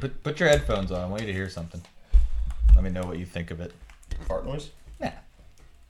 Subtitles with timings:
[0.00, 1.00] Put put your headphones on.
[1.00, 1.80] I want you to hear something.
[2.74, 3.72] Let me know what you think of it.
[4.28, 4.70] Fart noise?
[5.00, 5.12] Yeah.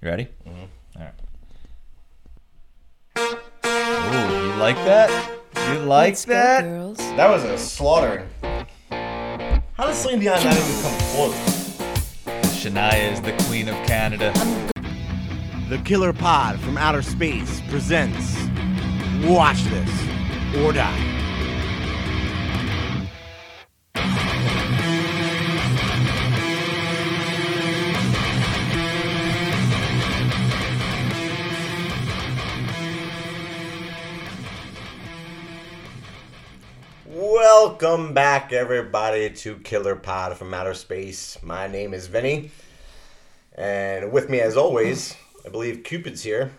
[0.03, 0.29] You ready?
[0.47, 0.99] Mm-hmm.
[0.99, 1.15] All right.
[4.13, 5.11] Ooh, you like that?
[5.73, 6.63] You like Let's go, that?
[6.63, 6.99] girls.
[6.99, 8.29] That was a slaughtering.
[8.91, 11.35] How does Celine Dion not even come close?
[12.57, 14.33] Shania is the queen of Canada.
[15.69, 18.37] The Killer Pod from Outer Space presents
[19.25, 19.91] Watch This
[20.59, 21.16] or Die.
[37.79, 41.37] Welcome back, everybody, to Killer Pod from Outer Space.
[41.43, 42.51] My name is Vinny,
[43.55, 46.53] and with me, as always, I believe Cupid's here.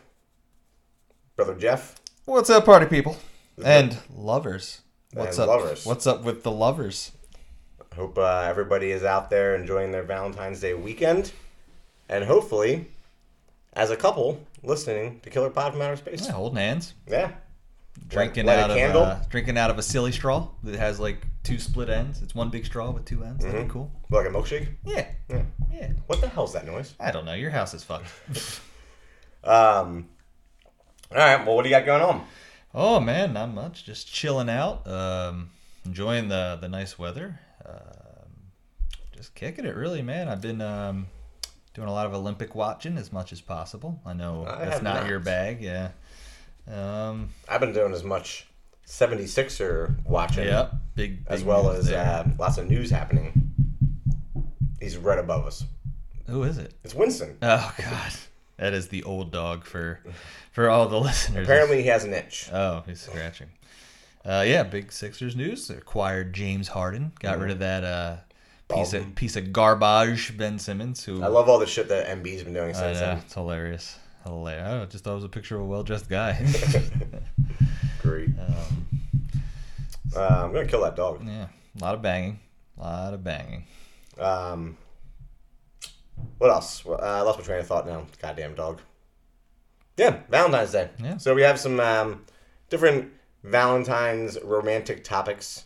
[1.36, 1.96] Brother Jeff.
[2.26, 3.18] What's up, party people?
[3.66, 4.82] And lovers.
[5.12, 5.58] What's And up?
[5.60, 5.88] lovers.
[5.88, 7.12] What's up with the lovers?
[7.92, 11.32] I Hope uh, everybody is out there enjoying their Valentine's Day weekend,
[12.08, 12.90] and hopefully,
[13.74, 16.26] as a couple, listening to Killer Pod from Outer Space.
[16.28, 17.31] Yeah, holding hands, Yeah.
[18.08, 19.03] Drinking light out a of candle.
[19.03, 22.22] uh, drinking out of a silly straw that has like two split ends.
[22.22, 23.44] It's one big straw with two ends.
[23.44, 23.92] That'd be cool.
[24.09, 24.67] Like a milkshake.
[24.86, 25.44] Yeah, Yeah.
[25.72, 25.92] yeah.
[26.08, 26.94] What the hell's that noise?
[27.00, 27.34] I don't know.
[27.34, 28.08] Your house is fucked.
[29.44, 30.09] Um.
[31.12, 31.45] All right.
[31.45, 32.25] Well, what do you got going on?
[32.75, 33.86] oh man, not much.
[33.86, 34.86] Just chilling out.
[34.88, 35.52] Um,
[35.86, 37.40] enjoying the the nice weather.
[37.66, 38.52] Um,
[39.16, 40.28] just kicking it, really, man.
[40.28, 41.08] I've been um,
[41.73, 44.02] doing a lot of Olympic watching as much as possible.
[44.06, 45.09] I know I that's not, not.
[45.09, 45.62] your bag.
[45.62, 45.90] Yeah.
[46.72, 48.48] Um, I've been doing as much
[48.88, 50.46] 76er watching.
[50.46, 50.74] Yep.
[50.96, 53.52] Big, as well as uh, lots of news happening.
[54.80, 55.64] He's right above us.
[56.28, 56.74] Who is it?
[56.84, 57.38] It's Winston.
[57.42, 58.12] Oh God,
[58.58, 60.00] that is the old dog for
[60.52, 61.48] for all the listeners.
[61.48, 62.50] Apparently, he has an itch.
[62.52, 63.48] Oh, he's scratching.
[64.26, 65.70] Uh, yeah, big Sixers news.
[65.70, 67.14] Acquired James Harden.
[67.20, 68.18] Got rid of that uh,
[68.68, 71.04] piece of piece of garbage Ben Simmons.
[71.06, 73.18] Who I love all the shit that Embiid's been doing since then.
[73.20, 73.98] it's hilarious.
[74.28, 74.83] Hilarious.
[74.83, 76.34] I just thought it was a picture of a well dressed guy.
[78.02, 78.29] Great.
[78.40, 78.88] um,
[80.16, 81.22] Uh, I'm gonna kill that dog.
[81.25, 81.47] yeah,
[81.79, 82.40] a lot of banging.
[82.79, 83.66] A lot of banging.
[84.19, 84.78] Um,
[86.38, 86.85] what else?
[86.85, 88.06] Uh, I lost my train of thought now.
[88.22, 88.81] Goddamn dog.
[89.97, 90.90] Yeah, Valentine's Day.
[91.03, 91.18] Yeah.
[91.18, 92.23] So we have some um,
[92.69, 93.12] different
[93.44, 95.66] Valentine's romantic topics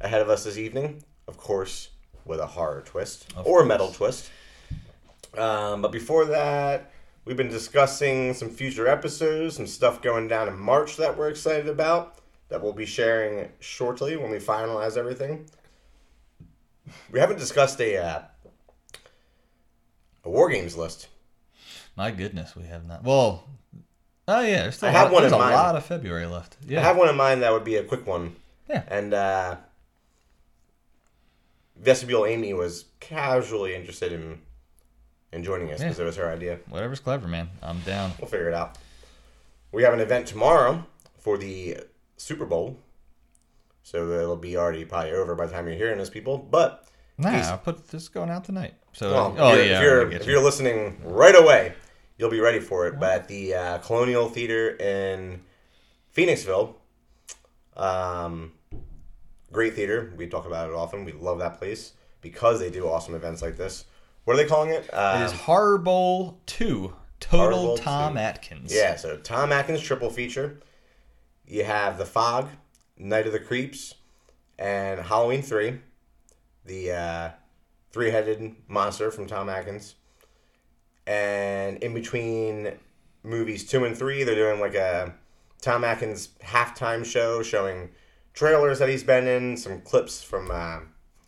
[0.00, 1.02] ahead of us this evening.
[1.28, 1.88] Of course,
[2.24, 4.30] with a horror twist Of or a metal twist.
[5.36, 6.90] Um, but before that,
[7.26, 11.68] we've been discussing some future episodes, some stuff going down in March that we're excited
[11.68, 15.44] about that we'll be sharing shortly when we finalize everything.
[17.10, 18.22] We haven't discussed a uh,
[20.24, 21.08] a war games list.
[21.96, 23.02] My goodness, we have not.
[23.02, 23.48] Well,
[24.28, 25.54] oh yeah, there's still I a have lot, one there's in a mind.
[25.54, 26.56] lot of February left.
[26.66, 26.80] Yeah.
[26.80, 28.36] I have one in mind that would be a quick one.
[28.68, 28.84] Yeah.
[28.88, 29.56] And uh,
[31.76, 34.40] Vestibule Amy was casually interested in
[35.36, 36.02] in joining us because Yeah.
[36.04, 36.58] it was her idea.
[36.68, 37.50] Whatever's clever, man.
[37.62, 38.12] I'm down.
[38.18, 38.76] We'll figure it out.
[39.70, 40.84] We have an event tomorrow
[41.20, 41.78] for the
[42.16, 42.78] Super Bowl.
[43.82, 46.38] So it'll be already probably over by the time you're hearing this, people.
[46.38, 46.82] But
[47.18, 48.74] Nah, He's- I'll put this going out tonight.
[48.92, 50.32] So well, oh if you're, yeah, if you're, if you.
[50.32, 51.72] you're listening right away,
[52.18, 52.98] you'll be ready for it.
[53.00, 55.42] But at the uh, Colonial Theater in
[56.14, 56.74] Phoenixville,
[57.76, 58.52] um,
[59.52, 60.12] great theater.
[60.16, 61.04] We talk about it often.
[61.04, 63.84] We love that place because they do awesome events like this.
[64.26, 64.92] What are they calling it?
[64.92, 66.94] Uh, It is Horror Bowl Two.
[67.20, 68.18] Total Bowl Tom 2.
[68.18, 68.74] Atkins.
[68.74, 70.60] Yeah, so Tom Atkins triple feature.
[71.46, 72.48] You have The Fog,
[72.98, 73.94] Night of the Creeps,
[74.58, 75.78] and Halloween 3,
[76.64, 77.30] the uh,
[77.92, 79.94] three headed monster from Tom Atkins.
[81.06, 82.72] And in between
[83.22, 85.14] movies 2 and 3, they're doing like a
[85.62, 87.90] Tom Atkins halftime show showing
[88.34, 90.80] trailers that he's been in, some clips from uh,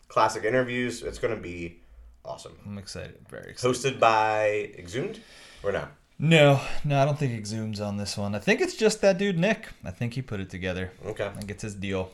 [0.09, 1.01] classic interviews.
[1.01, 1.78] It's going to be
[2.25, 2.57] awesome.
[2.65, 3.17] I'm excited.
[3.29, 3.75] Very excited.
[3.75, 5.19] Hosted by Exhumed?
[5.63, 5.87] Or no?
[6.21, 8.35] No, no, I don't think Exhum's on this one.
[8.35, 9.69] I think it's just that dude Nick.
[9.85, 10.91] I think he put it together.
[11.05, 11.25] Okay.
[11.25, 12.11] I think it's his deal.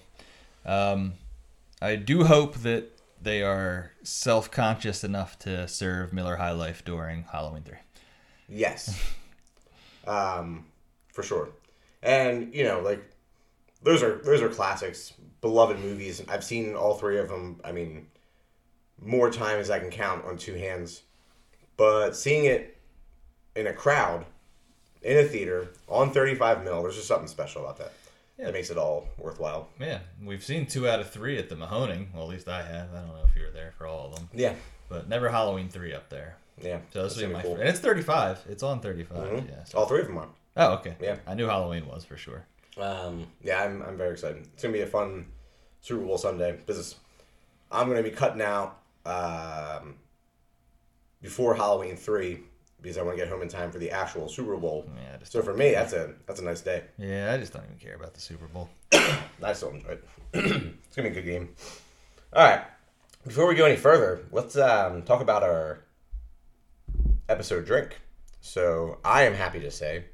[0.64, 1.14] Um,
[1.82, 7.64] I do hope that they are self-conscious enough to serve Miller High Life during Halloween
[7.64, 7.78] Three.
[8.48, 9.00] Yes.
[10.08, 10.66] um,
[11.12, 11.50] for sure.
[12.04, 13.04] And you know, like
[13.82, 16.22] those are those are classics, beloved movies.
[16.28, 17.60] I've seen all three of them.
[17.64, 18.06] I mean,
[19.02, 21.02] more times I can count on two hands.
[21.78, 22.78] But seeing it
[23.56, 24.26] in a crowd,
[25.02, 27.92] in a theater, on 35 mil, there's just something special about that.
[28.38, 28.46] Yeah.
[28.46, 29.70] That makes it all worthwhile.
[29.80, 32.14] Yeah, we've seen two out of three at the Mahoning.
[32.14, 32.90] Well, at least I have.
[32.94, 34.56] I don't know if you were there for all of them, Yeah.
[34.90, 36.36] but never Halloween Three up there.
[36.62, 36.80] Yeah.
[36.92, 37.58] So this that's will be my be cool.
[37.58, 38.40] and it's 35.
[38.50, 39.18] It's on 35.
[39.30, 39.50] Mhm.
[39.50, 39.64] Yeah.
[39.66, 39.78] So.
[39.78, 40.28] All three of them are.
[40.58, 40.96] Oh, okay.
[41.02, 41.18] Yeah.
[41.28, 42.46] I knew Halloween was for sure.
[42.78, 44.46] Um, yeah, I'm, I'm very excited.
[44.54, 45.28] It's gonna be a fun
[45.82, 46.60] Super Bowl Sunday.
[46.66, 46.96] This is
[47.72, 49.96] I'm gonna be cutting out um,
[51.22, 52.40] before Halloween three
[52.82, 54.88] because I want to get home in time for the actual Super Bowl.
[54.96, 56.84] Yeah, So for me, that's a that's a nice day.
[56.98, 58.70] Yeah, I just don't even care about the Super Bowl.
[58.92, 60.04] I still enjoy it.
[60.34, 61.50] it's gonna be a good game.
[62.34, 62.62] All right.
[63.26, 65.80] Before we go any further, let's um, talk about our
[67.28, 68.00] episode drink.
[68.42, 70.06] So I am happy to say,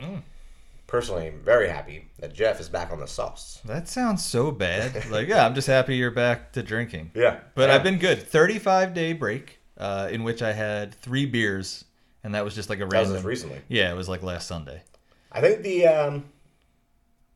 [0.91, 3.61] personally, very happy that Jeff is back on the sauce.
[3.63, 5.05] That sounds so bad.
[5.09, 7.11] like, yeah, I'm just happy you're back to drinking.
[7.15, 7.75] Yeah, But Yeah.
[7.75, 8.21] I've been good.
[8.21, 11.85] 35 day break uh, in which I had three beers,
[12.25, 13.61] and that was just like a That was just recently.
[13.69, 14.83] Yeah, it was like last Sunday.
[15.31, 16.25] I think the um,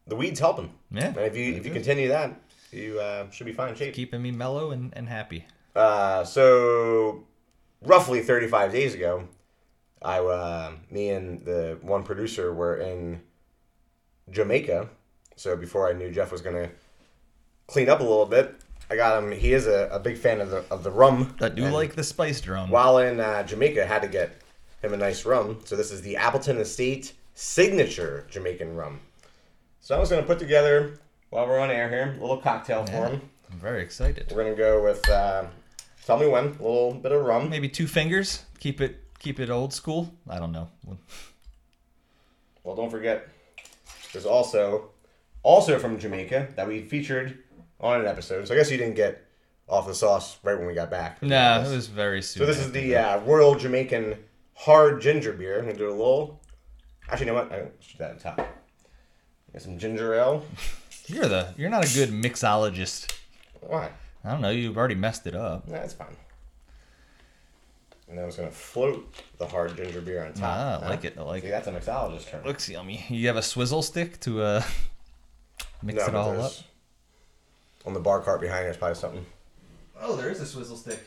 [0.06, 0.74] the weed's helping.
[0.92, 2.38] Yeah, And if you if you continue that,
[2.72, 3.94] you uh, should be fine in shape.
[3.94, 5.46] keeping me mellow and, and happy.
[5.74, 7.24] Uh, so
[7.82, 9.30] roughly 35 days ago,
[10.02, 13.22] I uh, me and the one producer were in
[14.30, 14.90] Jamaica.
[15.36, 16.70] So before I knew Jeff was gonna
[17.68, 18.56] clean up a little bit,
[18.90, 19.32] I got him.
[19.32, 21.36] He is a, a big fan of the of the rum.
[21.42, 22.70] I do and like the spice rum.
[22.70, 24.42] While in uh, Jamaica, had to get
[24.82, 25.60] him a nice rum.
[25.66, 29.00] So this is the Appleton Estate signature Jamaican rum.
[29.82, 31.00] So I was gonna put together
[31.30, 33.22] while we're on air here a little cocktail for him.
[33.52, 34.32] I'm very excited.
[34.34, 35.46] We're gonna go with uh,
[36.06, 37.50] tell me when a little bit of rum.
[37.50, 38.44] Maybe two fingers.
[38.60, 40.14] Keep it keep it old school.
[40.30, 40.70] I don't know.
[42.64, 43.28] Well, don't forget,
[44.16, 44.92] there's also
[45.44, 47.38] also from Jamaica that we featured
[47.82, 48.48] on an episode.
[48.48, 49.22] So I guess you didn't get
[49.68, 51.22] off the sauce right when we got back.
[51.22, 52.40] Nah, it was very soon.
[52.40, 54.16] So this is the uh, Royal Jamaican
[54.54, 55.60] Hard Ginger Beer.
[55.60, 56.42] I'm gonna do a little.
[57.10, 57.52] Actually, you know what?
[57.52, 58.38] I should that on top.
[59.52, 60.46] Got some ginger ale.
[61.08, 63.14] You're the you're not a good mixologist.
[63.62, 63.92] Why?
[64.24, 64.50] I don't know.
[64.50, 65.68] You've already messed it up.
[65.68, 66.16] That's fine.
[68.08, 70.44] And then I was gonna float the hard ginger beer on top.
[70.44, 71.16] Ah, I like it.
[71.18, 71.48] I like it.
[71.48, 71.52] See, it.
[71.52, 72.44] that's a mixologist term.
[72.46, 73.04] Looks yummy.
[73.10, 74.64] You have a swizzle stick to uh
[75.84, 76.52] mix No, it all up.
[77.86, 79.26] On the bar cart behind there's probably something.
[80.00, 81.00] Oh, there is a swizzle stick.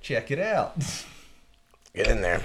[0.00, 0.74] Check it out.
[1.94, 2.40] Get in there.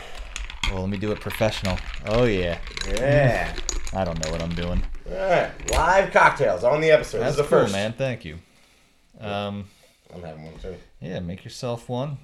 [0.71, 1.77] Well, let me do it professional.
[2.07, 2.59] Oh yeah.
[2.87, 3.55] Yeah.
[3.93, 4.83] I don't know what I'm doing.
[5.09, 5.51] All right.
[5.71, 7.19] Live cocktails on the episode.
[7.19, 7.73] That's this is the cool, first.
[7.73, 7.93] man.
[7.93, 8.37] Thank you.
[9.19, 9.65] Um,
[10.13, 10.75] I'm having one too.
[11.01, 12.17] yeah, make yourself one.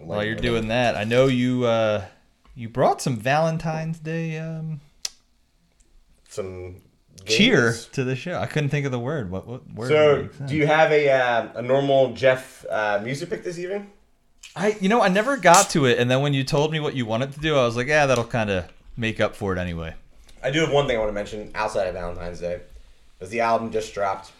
[0.00, 2.04] While you're doing that, I know you uh
[2.54, 4.80] you brought some Valentine's Day um
[6.28, 6.76] some
[7.24, 8.38] cheer to the show.
[8.38, 9.30] I couldn't think of the word.
[9.30, 9.88] What what word?
[9.88, 10.50] So, would make sense?
[10.50, 13.90] do you have a uh, a normal Jeff uh, music pick this evening?
[14.56, 16.94] I you know I never got to it, and then when you told me what
[16.94, 19.58] you wanted to do, I was like, yeah, that'll kind of make up for it
[19.58, 19.94] anyway.
[20.42, 22.60] I do have one thing I want to mention outside of Valentine's Day.
[23.20, 24.30] Is the album just dropped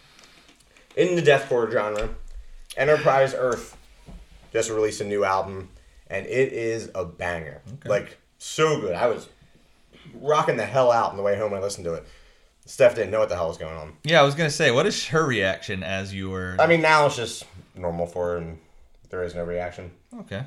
[0.95, 2.09] in the deathcore genre?
[2.77, 3.75] Enterprise Earth
[4.53, 5.69] just released a new album,
[6.07, 7.61] and it is a banger.
[7.85, 8.93] Like so good.
[8.95, 9.29] I was
[10.13, 12.05] rocking the hell out on the way home when I listened to it.
[12.65, 13.93] Steph didn't know what the hell was going on.
[14.03, 16.55] Yeah, I was gonna say, what is her reaction as you were?
[16.59, 18.59] I mean, now it's just normal for her, and
[19.09, 19.91] there is no reaction.
[20.21, 20.43] okay,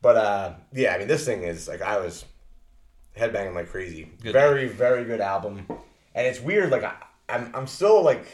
[0.00, 2.24] But uh, yeah, I mean, this thing is like I was
[3.16, 4.10] headbanging like crazy.
[4.22, 4.32] Good.
[4.32, 5.66] Very, very good album,
[6.14, 6.70] and it's weird.
[6.70, 6.94] Like I,
[7.28, 8.24] I'm, I'm still like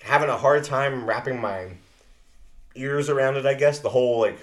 [0.00, 1.68] having a hard time wrapping my
[2.76, 3.46] ears around it.
[3.46, 4.38] I guess the whole like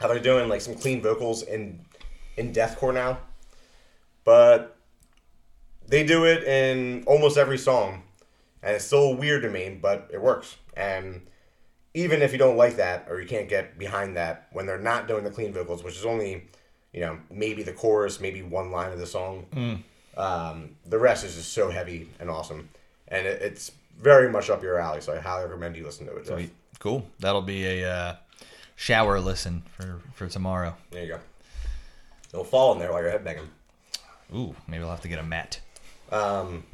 [0.00, 1.80] how they're doing like some clean vocals in
[2.36, 3.18] in deathcore now,
[4.24, 4.76] but
[5.86, 8.02] they do it in almost every song,
[8.62, 10.56] and it's still weird to me, but it works.
[10.76, 11.22] And
[11.94, 15.06] even if you don't like that or you can't get behind that when they're not
[15.08, 16.44] doing the clean vocals, which is only,
[16.92, 19.44] you know, maybe the chorus, maybe one line of the song,
[20.16, 22.68] um, the rest is just so heavy and awesome,
[23.08, 25.02] and it, it's very much up your alley.
[25.02, 26.26] So I highly recommend you listen to it.
[26.82, 27.06] Cool.
[27.20, 28.16] That'll be a uh,
[28.74, 30.74] shower listen for for tomorrow.
[30.90, 31.20] There you go.
[32.32, 33.46] It'll fall in there while you're headbanging.
[34.34, 35.60] Ooh, maybe I'll have to get a mat.
[36.10, 36.64] Um,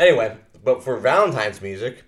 [0.00, 2.02] anyway, but for Valentine's music,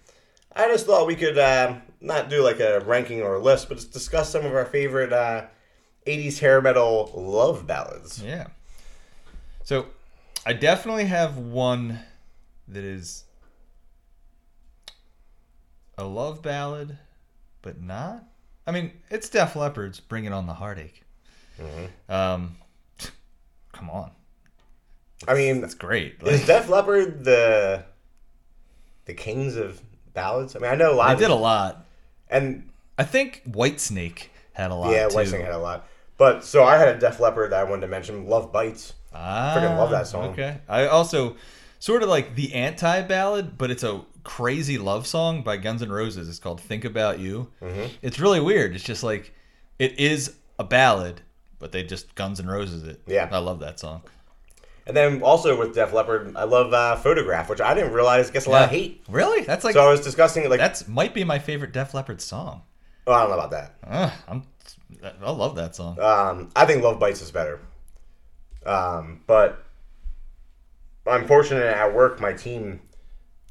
[0.57, 3.77] I just thought we could uh, not do like a ranking or a list, but
[3.77, 5.45] just discuss some of our favorite uh,
[6.09, 8.21] 80s hair metal love ballads.
[8.21, 8.49] Yeah.
[9.63, 9.87] So,
[10.45, 12.01] I definitely have one
[12.67, 13.27] that is
[16.01, 16.99] a love ballad,
[17.63, 18.25] but not.
[18.67, 21.03] I mean, it's Def Leppard's "Bringing On the Heartache."
[22.09, 22.57] Um,
[23.73, 24.11] come on,
[25.29, 26.17] I mean, that's great.
[26.23, 27.85] is Like, Def Leppard the
[29.05, 29.81] the kings of
[30.15, 30.57] ballads?
[30.57, 31.09] I mean, I know a lot.
[31.11, 31.87] I of did a lot.
[32.29, 34.93] and I think Whitesnake had a lot.
[34.93, 35.09] yeah.
[35.09, 35.87] Whitesnake had a lot.
[36.17, 38.27] But so I had a Def Leppard that I wanted to mention.
[38.27, 38.93] Love bites.
[39.15, 40.31] Ah, Freaking love that song.
[40.31, 40.59] Okay.
[40.69, 41.37] I also
[41.81, 45.91] sort of like the anti ballad, but it's a crazy love song by Guns N'
[45.91, 46.29] Roses.
[46.29, 47.51] It's called Think About You.
[47.61, 47.87] Mm-hmm.
[48.03, 48.77] It's really weird.
[48.77, 49.35] It's just like,
[49.81, 51.23] it is a ballad,
[51.59, 53.03] but they just Guns N' Roses it.
[53.07, 53.29] Yeah.
[53.33, 54.03] I love that song.
[54.87, 58.47] And then also with Def Leppard, I love uh, Photograph, which I didn't realize gets
[58.47, 59.05] a lot of hate.
[59.09, 59.43] Really?
[59.43, 62.63] That's like So I was discussing like, that's might be my favorite Def Leppard song.
[63.07, 63.75] oh, I don't know about that.
[63.87, 64.43] Uh, I'm,
[65.23, 65.99] I love that song.
[66.01, 67.61] Um, I think Love Bites is better.
[68.67, 69.65] Um, but
[71.11, 72.81] I'm fortunate at work, my team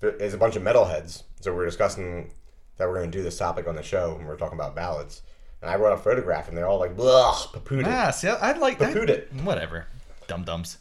[0.01, 1.23] is a bunch of metalheads.
[1.41, 2.31] So we're discussing
[2.77, 5.21] that we're going to do this topic on the show, and we're talking about ballads.
[5.61, 7.87] And I brought a photograph, and they're all like, blah, papooed it.
[7.87, 8.95] Ah, see, I'd like that.
[8.95, 9.33] It.
[9.43, 9.87] Whatever.
[10.27, 10.77] Dum dums.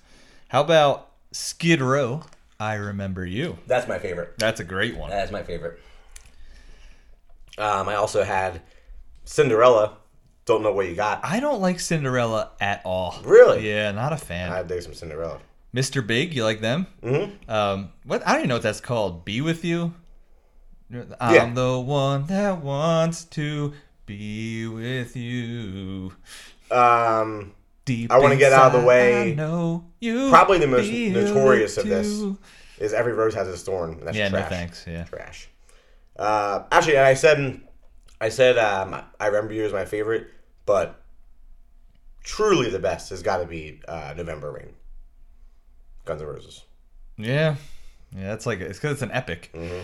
[0.49, 2.23] How about Skid Row?
[2.61, 3.59] I remember you.
[3.67, 4.35] That's my favorite.
[4.39, 5.11] That's a great one.
[5.11, 5.81] That's my favorite.
[7.57, 8.63] Um, I also had
[9.25, 9.97] Cinderella.
[10.45, 11.21] Don't know what you got.
[11.25, 13.21] I don't like Cinderella at all.
[13.25, 13.69] Really?
[13.69, 14.51] Yeah, not a fan.
[14.51, 15.41] I dig some Cinderella.
[15.75, 16.05] Mr.
[16.07, 16.87] Big, you like them?
[17.03, 17.51] Mm-hmm.
[17.51, 18.27] Um, what?
[18.27, 19.25] I don't even know what that's called.
[19.25, 19.95] Be with you.
[21.21, 21.53] I'm Yeah.
[21.53, 23.75] the one that wants to
[24.07, 26.13] be with you.
[26.71, 27.53] Um,
[27.85, 29.33] Deep I wanna get out of the way.
[29.33, 30.31] I know you.
[30.31, 32.23] Probably the most notorious of this.
[32.79, 34.01] is every rose has its thorn.
[34.05, 34.43] That's Yeah, trash.
[34.45, 34.85] no thanks.
[34.87, 35.05] Yeah.
[35.05, 35.49] Trash.
[36.17, 37.61] Uh, actually, I said,
[38.21, 40.29] I said, um, I remember you as my favorite,
[40.67, 41.01] but
[42.25, 44.75] truly the best has got to be uh, November Rain.
[46.09, 46.65] Guns N' Roses.
[47.17, 47.55] Yeah,
[48.17, 48.27] yeah.
[48.29, 49.51] That's like it's because it's an epic.
[49.55, 49.83] Mm-hmm.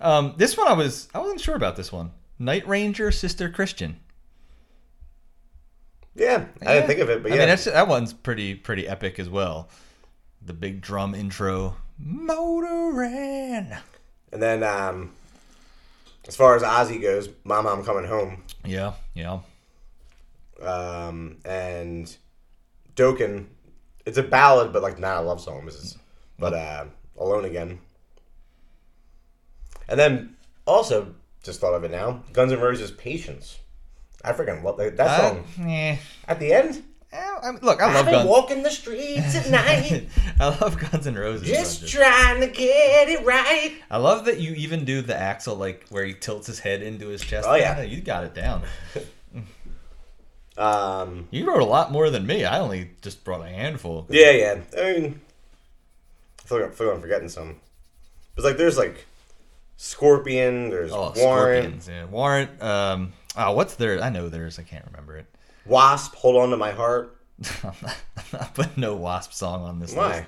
[0.00, 2.12] Um, this one I was I wasn't sure about this one.
[2.38, 4.00] Night Ranger, Sister Christian.
[6.14, 6.74] Yeah, I Yeah.
[6.74, 9.28] didn't think of it, but I yeah, mean that's that one's pretty pretty epic as
[9.28, 9.68] well.
[10.44, 13.78] The big drum intro, Motorin.
[14.32, 15.10] and then um,
[16.28, 19.40] as far as Ozzy goes, Mama, I'm coming home, Yeah, yeah.
[20.62, 22.14] um, and
[22.94, 23.46] Dokken.
[24.06, 25.64] It's a ballad, but like not a love song.
[25.64, 25.98] This is,
[26.38, 26.84] but uh,
[27.18, 27.80] Alone Again.
[29.88, 32.22] And then also just thought of it now.
[32.32, 33.58] Guns N' Roses Patience.
[34.24, 35.44] I freaking love that, that I, song.
[35.70, 35.96] eh,
[36.26, 36.82] At the end,
[37.12, 38.28] I mean, look, I love I've been Guns.
[38.28, 40.08] walking the streets at night,
[40.40, 41.46] I love Guns N' Roses.
[41.46, 43.74] just trying to get it right.
[43.90, 47.08] I love that you even do the Axl like where he tilts his head into
[47.08, 47.46] his chest.
[47.48, 47.82] Oh, yeah.
[47.82, 48.62] you got it down.
[50.56, 52.44] Um, You wrote a lot more than me.
[52.44, 54.06] I only just brought a handful.
[54.08, 54.60] yeah, yeah.
[54.78, 55.20] I mean,
[56.40, 57.56] I feel like, I feel like I'm forgetting some.
[58.36, 59.06] It's like there's like
[59.76, 60.70] Scorpion.
[60.70, 61.16] There's Oh, Warrant,
[61.82, 61.88] Scorpions.
[61.88, 62.62] Yeah, Warrant.
[62.62, 64.00] Um, oh, what's there?
[64.02, 64.58] I know there's.
[64.58, 65.26] I can't remember it.
[65.66, 66.14] Wasp.
[66.16, 67.16] Hold on to my heart.
[67.64, 70.08] I'm not, I'm not putting no Wasp song on this Why?
[70.18, 70.24] list.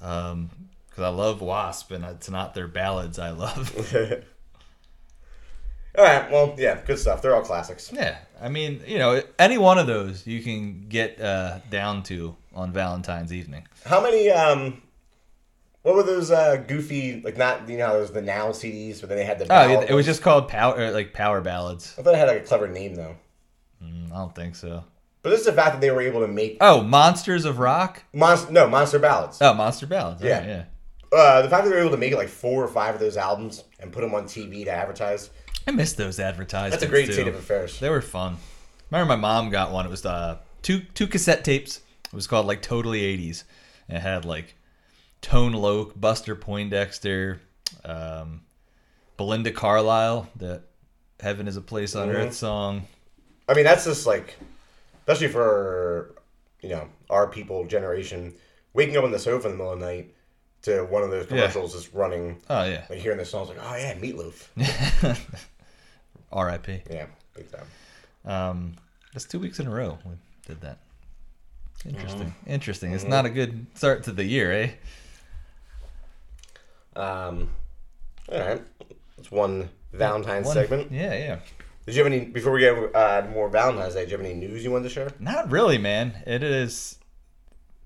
[0.00, 0.50] Um,
[0.88, 3.74] because I love Wasp, and it's not their ballads I love.
[5.98, 6.30] all right.
[6.30, 7.20] Well, yeah, good stuff.
[7.22, 7.90] They're all classics.
[7.92, 12.36] yeah, I mean, you know, any one of those you can get uh, down to
[12.54, 13.66] on Valentine's evening.
[13.86, 14.30] How many?
[14.30, 14.82] Um,
[15.82, 17.36] what were those uh, goofy like?
[17.36, 19.46] Not you know those the now CDs, but then they had the.
[19.50, 21.94] Oh, it, it was just called power, like power ballads.
[21.98, 23.16] I thought it had like a clever name though.
[23.82, 24.84] Mm, I don't think so.
[25.22, 28.02] But this is the fact that they were able to make Oh, Monsters of Rock.
[28.12, 29.38] monster no monster ballads.
[29.40, 30.22] Oh, Monster Ballads.
[30.22, 30.46] Yeah, Yeah.
[30.46, 30.64] yeah.
[31.18, 33.16] Uh, the fact that they were able to make like four or five of those
[33.16, 35.30] albums and put them on TV to advertise.
[35.66, 36.76] I miss those advertisements.
[36.76, 37.12] That's a great too.
[37.14, 37.78] state of affairs.
[37.80, 38.36] They were fun.
[38.90, 39.86] Remember, my mom got one.
[39.86, 41.80] It was uh, two two cassette tapes.
[42.06, 43.44] It was called like Totally '80s.
[43.88, 44.54] And it had like
[45.22, 47.40] Tone Loc, Buster Poindexter,
[47.84, 48.42] um,
[49.16, 50.62] Belinda Carlisle, the
[51.20, 52.14] "Heaven Is a Place on Mhm.
[52.14, 52.86] Earth" song.
[53.48, 54.36] I mean, that's just like,
[55.00, 56.14] especially for
[56.60, 58.34] you know our people generation,
[58.74, 60.14] waking up on the sofa in the middle of the night
[60.62, 63.76] to one of those commercials just running, Oh yeah, like hearing the songs, like oh
[63.76, 64.48] yeah, Meatloaf.
[66.34, 66.82] R.I.P.
[66.90, 67.66] yeah, big time.
[68.26, 68.72] Um,
[69.12, 70.12] that's two weeks in a row we
[70.46, 70.78] did that.
[71.86, 72.26] Interesting.
[72.26, 72.50] Mm-hmm.
[72.50, 72.92] Interesting.
[72.92, 74.70] It's not a good start to the year, eh?
[76.96, 77.50] Um,
[78.30, 78.62] all right,
[79.18, 80.92] it's one Valentine's One- segment.
[80.92, 81.38] Yeah, yeah.
[81.86, 84.00] Did you have any before we get uh, more Valentine's Day?
[84.00, 85.10] Did you have any news you wanted to share?
[85.18, 86.14] Not really, man.
[86.26, 86.98] It is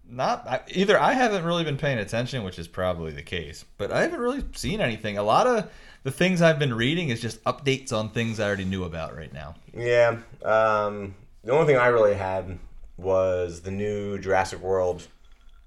[0.09, 0.99] not I, either.
[1.01, 4.45] I haven't really been paying attention, which is probably the case, but I haven't really
[4.55, 5.19] seen anything.
[5.19, 5.69] A lot of
[6.09, 9.31] the things I've been reading is just updates on things I already knew about right
[9.31, 9.57] now.
[9.77, 10.17] Yeah.
[10.43, 12.59] Um, the only thing I really had
[12.97, 15.07] was the new Jurassic World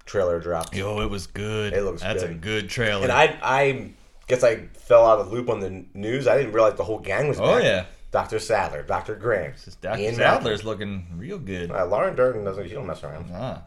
[0.04, 0.74] trailer dropped.
[0.74, 1.74] Yo, it was good.
[1.74, 2.40] It looks That's a good.
[2.40, 3.04] good trailer.
[3.04, 3.90] And I, I
[4.26, 6.26] guess I fell out of the loop on the news.
[6.26, 7.62] I didn't realize the whole gang was oh back.
[7.62, 8.40] yeah, Dr.
[8.40, 9.14] Sadler, Dr.
[9.14, 10.00] Graham, This Dr.
[10.00, 11.68] Ian Sadler's looking real good.
[11.68, 11.86] Malcolm.
[11.86, 12.66] Uh, Laura Dern doesn't.
[12.66, 13.30] She don't mess around.
[13.32, 13.62] Ah,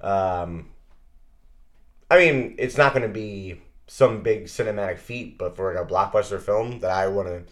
[0.00, 0.70] Um,
[2.10, 5.86] I mean, it's not going to be some big cinematic feat, but for like a
[5.92, 7.42] blockbuster film that I want to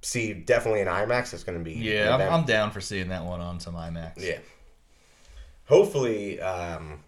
[0.00, 1.72] see definitely in IMAX, it's going to be.
[1.74, 2.20] yeah, I'm.
[2.32, 4.12] I'm down for seeing that one on some IMAX.
[4.18, 4.38] Yeah.
[5.66, 7.00] Hopefully, um,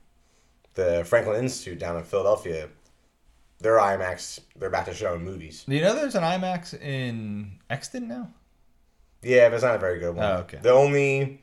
[0.74, 2.68] the Franklin Institute down in Philadelphia,
[3.60, 5.64] their IMAX, they're about to showing movies.
[5.68, 8.28] Do you know there's an IMAX in Exton now?
[9.22, 10.24] Yeah, but it's not a very good one.
[10.24, 10.58] Oh, okay.
[10.60, 11.42] The only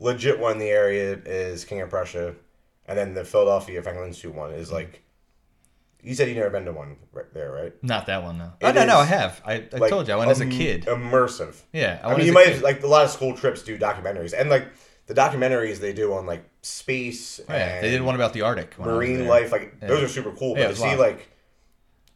[0.00, 2.34] legit one in the area is King of Prussia,
[2.86, 5.02] and then the Philadelphia Franklin Institute one is like.
[6.02, 7.72] You said you never been to one right there, right?
[7.82, 8.52] Not that one though.
[8.62, 9.40] Oh It no, no, I have.
[9.44, 10.84] I, I Like, told you I went as a kid.
[10.86, 11.56] Immersive.
[11.72, 12.62] Yeah, I I, mean, you might kid.
[12.62, 14.68] like a lot of school trips do documentaries, and like
[15.06, 17.40] the documentaries they do on like space.
[17.48, 18.74] Yeah, and they did one about the Arctic.
[18.74, 19.50] when I was marine life.
[19.52, 19.88] Like Yeah.
[19.88, 20.56] those are super cool.
[20.56, 21.00] Yeah, But was to see wild.
[21.00, 21.28] like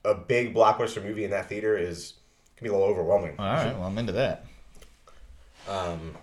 [0.05, 2.15] a big blockbuster movie in that theater is
[2.57, 3.35] can be a little overwhelming.
[3.39, 4.45] All right, well I'm into that.
[5.69, 6.17] Um,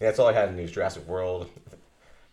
[0.00, 0.72] yeah, that's all I had in news.
[0.72, 1.48] Jurassic World.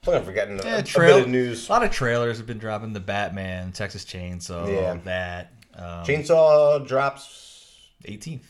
[0.07, 1.67] I feel like I'm forgetting a, Yeah, a trail, bit of news.
[1.67, 2.93] A lot of trailers have been dropping.
[2.93, 4.97] The Batman, Texas Chainsaw, Yeah.
[5.03, 5.51] that.
[5.75, 7.89] Um, Chainsaw drops.
[8.05, 8.43] 18th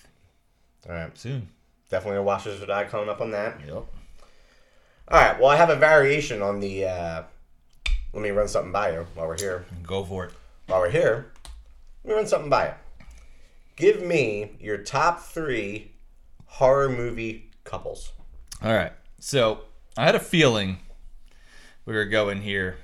[0.88, 1.50] All right, soon.
[1.90, 3.60] definitely a Watchers or Die coming up on that.
[3.66, 3.74] Yep.
[3.74, 3.86] All
[5.10, 6.86] right, well, I have a variation on the.
[6.86, 7.24] Uh,
[8.14, 9.66] let me run something by you while we're here.
[9.82, 10.34] Go for it.
[10.68, 11.32] While we're here,
[12.04, 12.74] let me run something by you.
[13.78, 15.92] Give me your top three
[16.46, 18.12] horror movie couples.
[18.62, 18.92] All right.
[19.20, 19.62] So
[19.98, 20.78] I had a feeling
[21.88, 22.78] we were going here,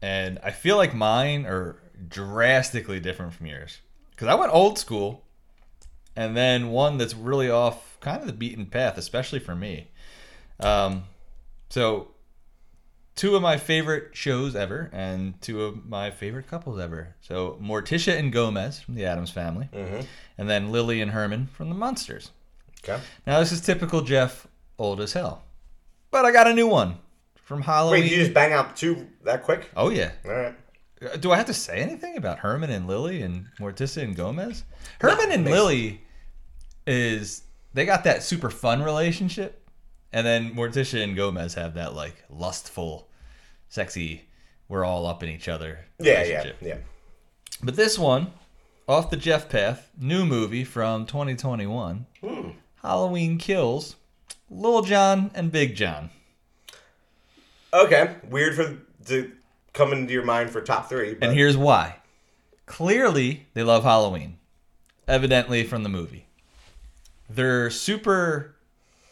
[0.00, 1.76] and I feel like mine are
[2.08, 3.78] drastically different from yours.
[4.10, 5.24] Because I went old school,
[6.16, 9.88] and then one that's really off kind of the beaten path, especially for me.
[10.60, 11.04] Um,
[11.70, 12.08] so
[13.16, 17.14] two of my favorite shows ever, and two of my favorite couples ever.
[17.20, 20.00] So Morticia and Gomez from the Addams Family, Mm-hmm.
[20.38, 22.30] and then Lily and Herman from the Munsters.
[22.84, 23.00] Okay.
[23.26, 24.46] Now this is typical Jeff,
[24.78, 25.42] old as hell.
[26.12, 26.98] But I got a new one
[27.48, 28.02] from Halloween.
[28.02, 29.70] Wait, you just bang out two that quick?
[29.74, 30.12] oh yeah.
[30.26, 30.54] All right.
[31.00, 34.64] Uh, Do I have to say anything about Herman and Lily and Morticia and Gomez?
[35.00, 36.02] Herman and Lily
[36.86, 39.66] is they got that super fun relationship,
[40.12, 43.08] and then Morticia and Gomez have that like lustful,
[43.68, 44.28] sexy,
[44.68, 45.78] we're all up in each other.
[45.98, 46.78] Yeah, yeah, yeah.
[47.62, 48.32] But this one,
[48.86, 52.50] off the Jeff path, new movie from 2021, Hmm.
[52.82, 53.96] Halloween Kills,
[54.50, 56.10] Lil John and Big John.
[57.72, 58.14] Okay.
[58.28, 59.32] Weird for to
[59.72, 61.14] come into your mind for top three.
[61.14, 61.96] But And here's why.
[62.66, 64.38] Clearly, they love Halloween.
[65.06, 66.26] Evidently, from the movie.
[67.30, 68.56] They're super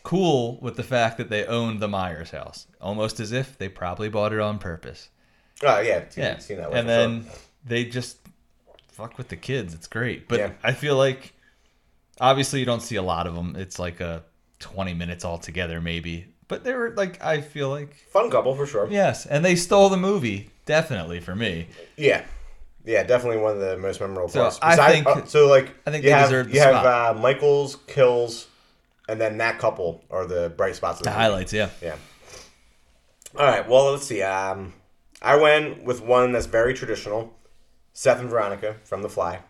[0.03, 4.09] cool with the fact that they own the Myers house, almost as if they probably
[4.09, 5.09] bought it on purpose.
[5.63, 6.39] oh yeah, Yeah.
[6.39, 6.79] seen that one.
[6.79, 7.33] and then sure.
[7.65, 8.19] they just
[8.89, 9.75] fuck with the kids.
[9.75, 10.29] It's great.
[10.29, 10.51] But Yeah.
[10.63, 11.33] I feel like,
[12.21, 13.57] obviously, you don't see a lot of them.
[13.57, 14.23] It's like a
[14.61, 16.27] 20 minutes altogether, maybe.
[16.49, 18.89] But they were like, I feel like, fun couple for sure.
[18.91, 19.27] yes.
[19.27, 21.67] And they stole the movie, definitely, for me.
[21.97, 22.25] Yeah.
[22.85, 24.59] Yeah, definitely one of the most memorable So, parts.
[24.63, 25.49] I think- uh, so.
[25.49, 28.47] Like I think you they have deserve the you have uh, Michaels kills,
[29.09, 31.01] and then that couple are the bright spots.
[31.01, 31.71] Of The the highlights, yeah.
[31.83, 31.97] Yeah.
[33.37, 33.69] All right.
[33.69, 34.23] Well, let's see.
[34.23, 34.73] Um,
[35.21, 37.35] I went with one that's very traditional.
[37.93, 39.41] Seth and Veronica from The Fly.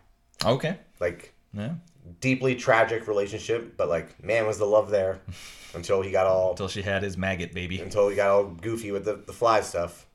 [0.45, 0.79] Okay.
[0.99, 1.75] Like Yeah.
[2.21, 5.21] deeply tragic relationship, but like man was the love there
[5.75, 7.81] until he got all Until she had his maggot baby.
[7.81, 10.07] until he got all goofy with the, the fly stuff.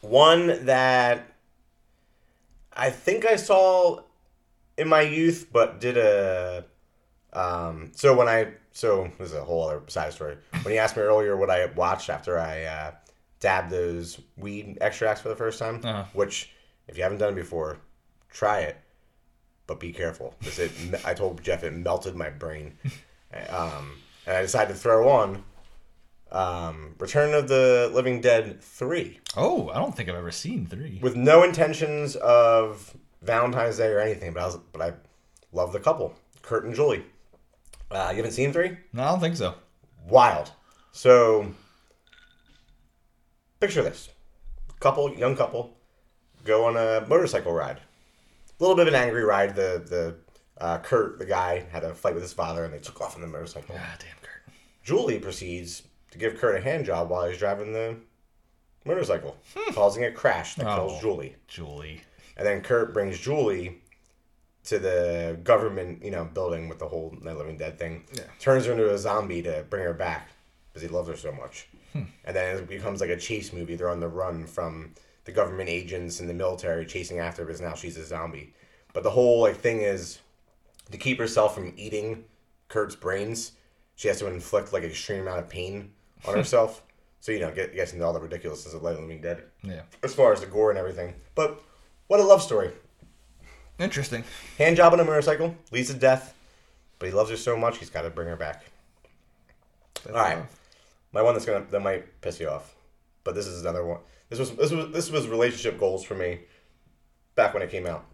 [0.00, 1.26] One that
[2.72, 4.02] I think I saw
[4.78, 6.64] in my youth, but did a
[7.32, 10.36] um, so when I so this is a whole other side story.
[10.62, 12.92] When you asked me earlier what I watched after I uh,
[13.40, 16.04] dabbed those weed extracts for the first time, Uh-huh.
[16.14, 16.50] which
[16.88, 17.78] if you haven't done it before,
[18.30, 18.76] try it,
[19.70, 20.72] but be careful because it.
[21.04, 22.76] I told Jeff it melted my brain,
[23.50, 23.92] um,
[24.26, 25.44] and I decided to throw on
[26.32, 30.98] um, Return of the Living Dead three Oh, I don't think I've ever seen three.
[31.00, 34.92] with no intentions of Valentine's Day or anything, but I was but I
[35.52, 37.04] love the couple, Kurt and Julie.
[37.92, 38.76] Uh, you haven't seen three?
[38.92, 39.54] No, I don't think so.
[40.08, 40.50] Wild.
[40.90, 41.54] So
[43.60, 44.08] picture this:
[44.80, 45.76] couple, young couple,
[46.42, 47.78] go on a motorcycle ride.
[48.60, 49.54] A little bit of an angry ride.
[49.56, 50.16] The the
[50.62, 53.22] uh, Kurt, the guy, had a fight with his father, and they took off on
[53.22, 53.74] the motorcycle.
[53.78, 54.54] Ah, damn, Kurt.
[54.84, 57.96] Julie proceeds to give Kurt a hand job while he's driving the
[58.84, 59.36] motorcycle,
[59.72, 61.00] causing a crash that kills Oh.
[61.00, 61.36] Julie.
[61.48, 62.02] Julie.
[62.36, 63.80] And then Kurt brings Julie
[64.64, 68.04] to the government, you know, building with the whole Night Living Dead thing.
[68.12, 68.24] Yeah.
[68.38, 70.28] Turns her into a zombie to bring her back
[70.68, 71.68] because he loves her so much.
[71.94, 73.74] And then it becomes like a chase movie.
[73.74, 77.60] They're on the run from the government agents and the military chasing after her because
[77.60, 78.54] now she's a zombie.
[78.92, 80.18] But the whole like thing is
[80.90, 82.24] to keep herself from eating
[82.68, 83.52] Kurt's brains,
[83.96, 85.92] she has to inflict like an extreme amount of pain
[86.26, 86.82] on herself.
[87.20, 89.82] So you know, get gets into all the ridiculousness of Night Being Dead Yeah.
[90.02, 91.14] as far as the gore and everything.
[91.34, 91.60] But
[92.06, 92.70] what a love story.
[93.78, 94.24] Interesting.
[94.58, 96.34] Hand job on a motorcycle, leads to death,
[96.98, 98.64] but he loves her so much he's got to bring her back.
[100.04, 100.44] That's All right,
[101.12, 102.74] my one that's gonna that might piss you off,
[103.24, 103.98] but this is another one.
[104.30, 106.40] This was this was this was relationship goals for me
[107.34, 108.06] back when it came out.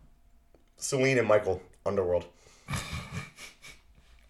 [0.78, 2.24] Selene and Michael, Underworld,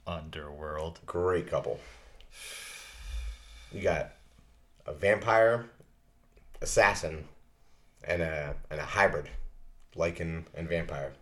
[0.06, 1.00] Underworld.
[1.06, 1.80] great couple.
[3.72, 4.12] You got
[4.86, 5.66] a vampire
[6.60, 7.24] assassin
[8.04, 9.28] and a and a hybrid,
[9.96, 11.12] lycan and vampire,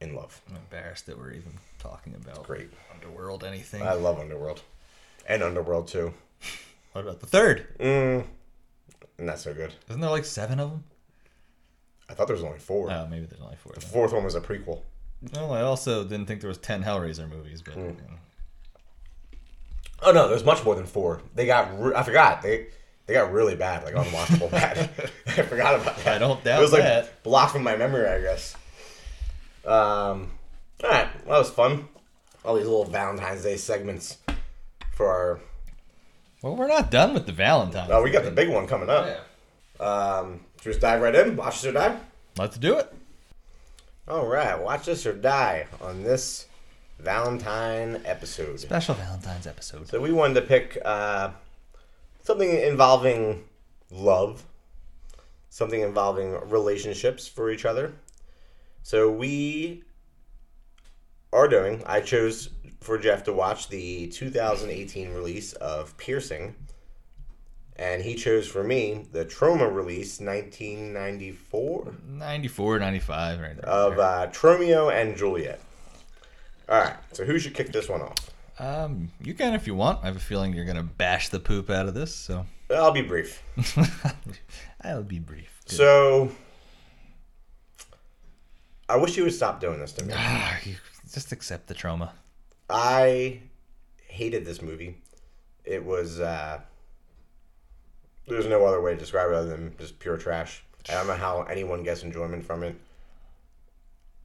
[0.00, 0.40] in love.
[0.48, 2.70] I'm embarrassed that we're even talking about Great.
[2.94, 3.82] Underworld anything.
[3.82, 4.62] I love Underworld,
[5.26, 6.12] and Underworld too.
[6.92, 7.66] what about the third?
[7.78, 8.24] Mm,
[9.26, 9.72] not so good.
[9.88, 10.84] Isn't there like seven of them?
[12.08, 12.90] I thought there was only four.
[12.90, 13.72] Oh, maybe there's only four.
[13.74, 13.90] the Then.
[13.90, 14.82] fourth one was a prequel.
[15.34, 17.94] Well, I also didn't think there was ten Hellraiser movies, but you know.
[20.02, 21.20] Oh no, there's much more than four.
[21.34, 21.78] They got.
[21.78, 22.40] Re- I forgot.
[22.42, 22.68] They
[23.06, 24.90] they got really bad, like unwatchable bad.
[25.26, 26.16] I forgot about that.
[26.16, 27.22] I don't doubt it was like that.
[27.22, 28.56] blocked from my memory, I guess.
[29.66, 30.30] Um.
[30.82, 31.86] All right, well, that was fun.
[32.44, 34.16] All these little Valentine's Day segments
[34.94, 35.40] for our.
[36.42, 37.90] Well, we're not done with the Valentine's.
[37.90, 39.06] Oh, we got the big one coming up.
[39.06, 39.84] Yeah.
[39.84, 40.40] Um.
[40.58, 41.36] Should we just dive right in?
[41.36, 41.98] Watch this or die.
[42.36, 42.92] Let's do it.
[44.08, 46.46] All right, watch this or die on this
[46.98, 48.58] Valentine episode.
[48.58, 49.88] Special Valentine's episode.
[49.88, 51.30] So we wanted to pick uh,
[52.22, 53.44] something involving
[53.90, 54.44] love,
[55.48, 57.92] something involving relationships for each other.
[58.82, 59.84] So we
[61.32, 61.82] are doing.
[61.86, 62.50] I chose
[62.80, 66.54] for Jeff to watch the 2018 release of Piercing,
[67.76, 73.64] and he chose for me the Troma release 1994 94, 95, right there.
[73.66, 75.60] of uh, Tromeo and Juliet.
[76.68, 78.30] All right, so who should kick this one off?
[78.58, 80.00] Um, you can if you want.
[80.02, 83.02] I have a feeling you're gonna bash the poop out of this, so I'll be
[83.02, 83.42] brief.
[84.82, 85.60] I'll be brief.
[85.66, 85.76] Good.
[85.76, 86.30] So,
[88.88, 90.12] I wish you would stop doing this to me.
[90.16, 90.76] Ah, you
[91.12, 92.12] just accept the trauma.
[92.70, 93.40] I
[94.06, 94.96] hated this movie.
[95.64, 96.60] It was, uh,
[98.26, 100.62] there's no other way to describe it other than just pure trash.
[100.88, 102.74] I don't know how anyone gets enjoyment from it.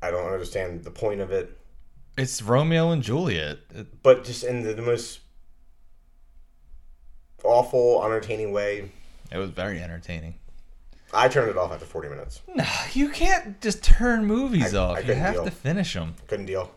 [0.01, 1.57] I don't understand the point of it.
[2.17, 3.59] It's Romeo and Juliet.
[3.73, 5.19] It- But just in the, the most
[7.43, 8.91] awful, unentertaining way,
[9.31, 10.35] It was very entertaining.
[11.13, 12.41] I turned it off after 40 minutes.
[12.55, 14.97] No, you can't just turn movies I- off.
[14.97, 15.45] I you have deal.
[15.45, 16.15] to finish them.
[16.27, 16.71] Couldn't deal.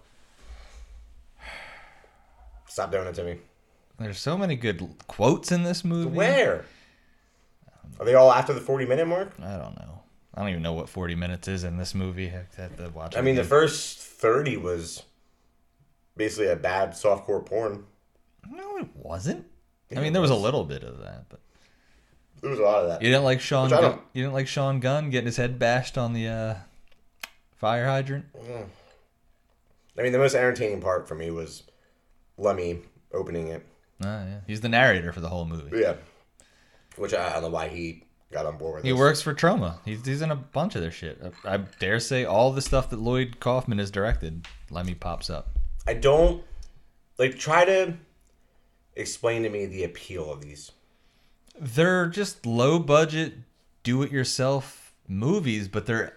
[2.78, 3.38] Stop doing it to me.
[3.98, 6.16] There's so many good quotes in this movie.
[6.16, 6.64] Where?
[7.98, 9.32] Are they all after the 40 minute mark?
[9.42, 10.02] I don't know.
[10.32, 12.28] I don't even know what 40 minutes is in this movie.
[12.28, 13.16] I have to watch.
[13.16, 15.02] I mean, the first 30 was
[16.16, 17.84] basically a bad softcore porn.
[18.48, 19.44] no, it wasn't.
[19.90, 21.40] Yeah, I mean, there was a little bit of that, but
[22.42, 23.02] There was a lot of that.
[23.02, 23.70] you didn't like Sean.
[23.70, 26.54] Gunn, you didn't like Sean Gunn getting his head bashed on the uh,
[27.56, 28.26] fire hydrant.
[29.98, 31.64] I mean, the most entertaining part for me was
[32.38, 32.80] Lemmy
[33.12, 33.66] opening it.
[34.02, 34.40] Oh, yeah.
[34.46, 35.76] He's the narrator for the whole movie.
[35.78, 35.94] Yeah.
[36.96, 38.98] Which I, I don't know why he got on board with He this.
[38.98, 39.78] works for Troma.
[39.84, 41.20] He's, he's in a bunch of their shit.
[41.44, 45.48] I, I dare say all the stuff that Lloyd Kaufman has directed, Lemmy pops up.
[45.86, 46.42] I don't.
[47.18, 47.94] Like, try to
[48.94, 50.70] explain to me the appeal of these.
[51.60, 53.34] They're just low budget,
[53.82, 56.14] do it yourself movies, but they're.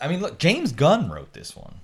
[0.00, 1.80] I mean, look, James Gunn wrote this one.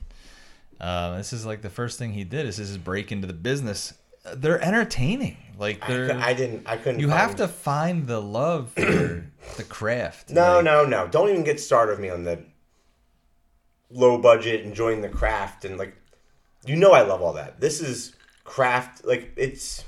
[0.81, 2.47] Uh, this is like the first thing he did.
[2.47, 3.95] This is his break into the business.
[4.35, 5.37] They're entertaining.
[5.59, 6.09] Like I, they're.
[6.11, 6.67] cou- I didn't.
[6.67, 7.01] I couldn't.
[7.01, 10.31] you have to find the love for the craft.
[10.31, 11.07] No, Like, no, no.
[11.09, 12.43] Don't even get started with me on the
[13.91, 15.95] low budget, enjoying the craft, and like,
[16.67, 17.61] you know, I love all that.
[17.61, 19.05] This is craft.
[19.05, 19.85] Like, it's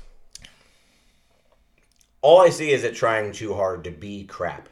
[2.21, 4.69] all I see is it trying too hard to be crap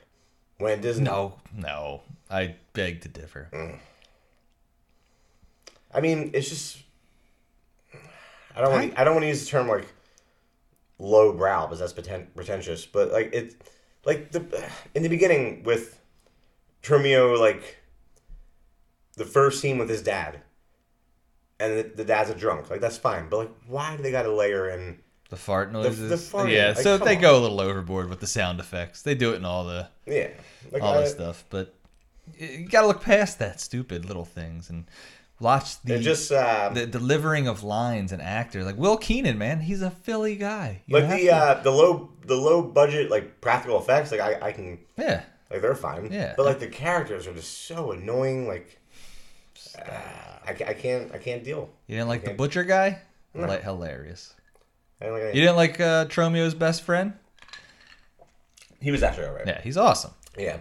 [0.60, 1.04] when it doesn't.
[1.04, 2.02] No, no.
[2.30, 3.50] I beg to differ.
[3.54, 3.80] Mm.
[5.96, 6.78] I mean, it's just.
[8.56, 9.00] I don't want.
[9.00, 9.88] I, don't want to use the term like
[11.00, 12.86] low brow because that's pretentious.
[12.86, 13.56] But like it,
[14.06, 14.46] like the
[14.94, 16.00] in the beginning with
[16.84, 17.78] Tromeo, like
[19.18, 20.42] the first scene with his dad,
[21.60, 22.70] and the, the dad's a drunk.
[22.70, 23.30] Like that's fine.
[23.30, 25.00] But like, why do they got to layer in?
[25.30, 26.10] The fart noises.
[26.10, 27.22] the farting, yeah, like, so they on.
[27.22, 29.02] go a little overboard with the sound effects.
[29.02, 30.30] They do it in all the Yeah,
[30.72, 31.74] like all I- this uh, stuff, but
[32.38, 34.86] you got to look past that stupid little things and
[35.40, 38.66] watch the It just uh, the delivering of lines and actors.
[38.66, 40.82] Like Will Keenan, man, he's a Philly guy.
[40.88, 44.12] You like the to- uh, the low the low budget like practical effects.
[44.12, 46.12] Like I, I can yeah, Like they're fine.
[46.12, 46.34] Yeah.
[46.38, 48.48] But like the characters are just so annoying.
[48.48, 48.80] Like
[49.78, 49.92] uh,
[50.46, 51.70] I, I can't I can't deal.
[51.88, 53.00] you didn't like the butcher guy?
[53.34, 53.48] No.
[53.48, 54.34] Like, hilarious.
[55.02, 57.14] I don't like You didn't like uh, Tromeo's best friend?
[58.80, 59.48] He was actually alright.
[59.48, 60.12] Yeah, he's awesome.
[60.38, 60.58] Yeah.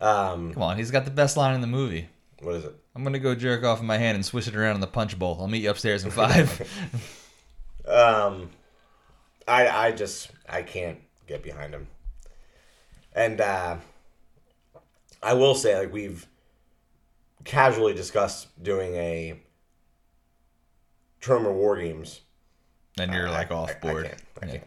[0.00, 0.52] Um.
[0.52, 2.08] Come on, he's got the best line in the movie.
[2.40, 2.74] What is it?
[2.98, 5.16] I'm gonna go jerk off in my hand and swish it around in the punch
[5.16, 5.36] bowl.
[5.40, 6.68] I'll meet you upstairs in five.
[7.86, 8.50] Um.
[9.46, 11.86] I I just I can't get behind him.
[13.14, 13.76] And uh,
[15.22, 16.26] I will say like we've
[17.44, 19.40] casually discussed doing a
[21.22, 22.20] Troma War Games.
[22.98, 24.04] and you're I- like I- off I- I board.
[24.06, 24.22] can't.
[24.42, 24.52] I Yeah.
[24.52, 24.64] can't.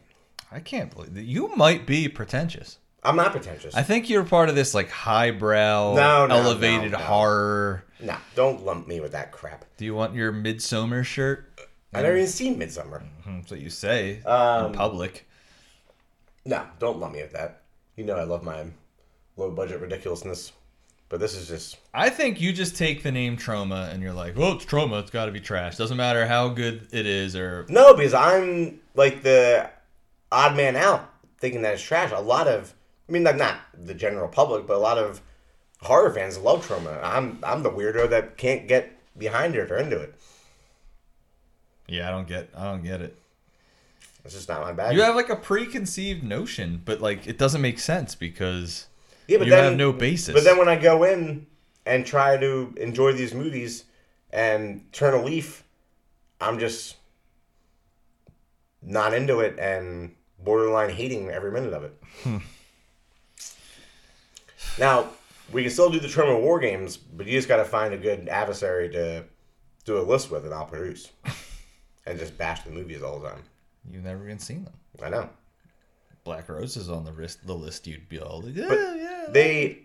[0.53, 1.23] I can't believe that.
[1.23, 2.79] You might be pretentious.
[3.03, 3.73] I'm not pretentious.
[3.75, 7.03] I think you're part of this like highbrow, No, no, elevated no, no.
[7.03, 7.83] horror.
[7.99, 9.65] nah, don't lump me with that crap.
[9.77, 11.47] Do you want your Midsommar shirt?
[11.93, 13.01] I never even seen Midsommar.
[13.23, 15.27] Hmm, That's what you say Um, in public.
[16.45, 17.61] No, don't lump me with that.
[17.95, 18.65] You know I love my
[19.37, 20.51] low budget ridiculousness,
[21.09, 24.37] but this is just I think you just take the name Troma and you're like,
[24.37, 25.01] well, it's Troma.
[25.01, 25.75] It's got to be trash.
[25.77, 29.69] Doesn't matter how good it is or no because I'm like the
[30.31, 31.09] odd man out
[31.39, 32.11] thinking that it's trash.
[32.11, 32.73] A lot of,
[33.11, 35.21] I mean, like not the general public, but a lot of
[35.81, 36.97] horror fans love Troma.
[37.03, 40.15] I'm I'm the weirdo that can't get behind it or into it.
[41.87, 42.07] yeah.
[42.07, 42.47] I don't get.
[42.55, 43.17] I don't get it.
[44.23, 44.95] It's just not my bag.
[44.95, 48.87] You have like a preconceived notion, but like it doesn't make sense because
[49.27, 50.33] yeah, but you then, have no basis.
[50.33, 51.47] But then when I go in
[51.85, 53.83] and try to enjoy these movies
[54.31, 55.65] and turn a leaf,
[56.39, 56.95] I'm just
[58.81, 62.01] not into it and borderline hating every minute of it.
[62.23, 62.37] Hmm.
[64.79, 65.09] Now,
[65.51, 67.97] we can still do the Troma War games, but you just got to find a
[67.97, 69.25] good adversary to
[69.85, 71.09] do a list with, and I'll produce.
[72.05, 73.43] and just bash the movies all the time.
[73.91, 74.73] you've never even seen them.
[75.03, 75.29] I know.
[76.23, 77.45] Black Rose is on the list.
[77.45, 79.25] The list you'd be all like, yeah, But yeah.
[79.29, 79.79] They.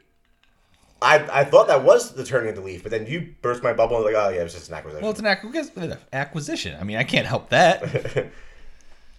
[1.02, 3.74] I, I thought that was the turning of the leaf, but then you burst my
[3.74, 5.02] bubble and was like, oh yeah, it was just an acquisition.
[5.02, 6.76] Well, it's an acquis- acquisition.
[6.80, 8.30] I mean, I can't help that.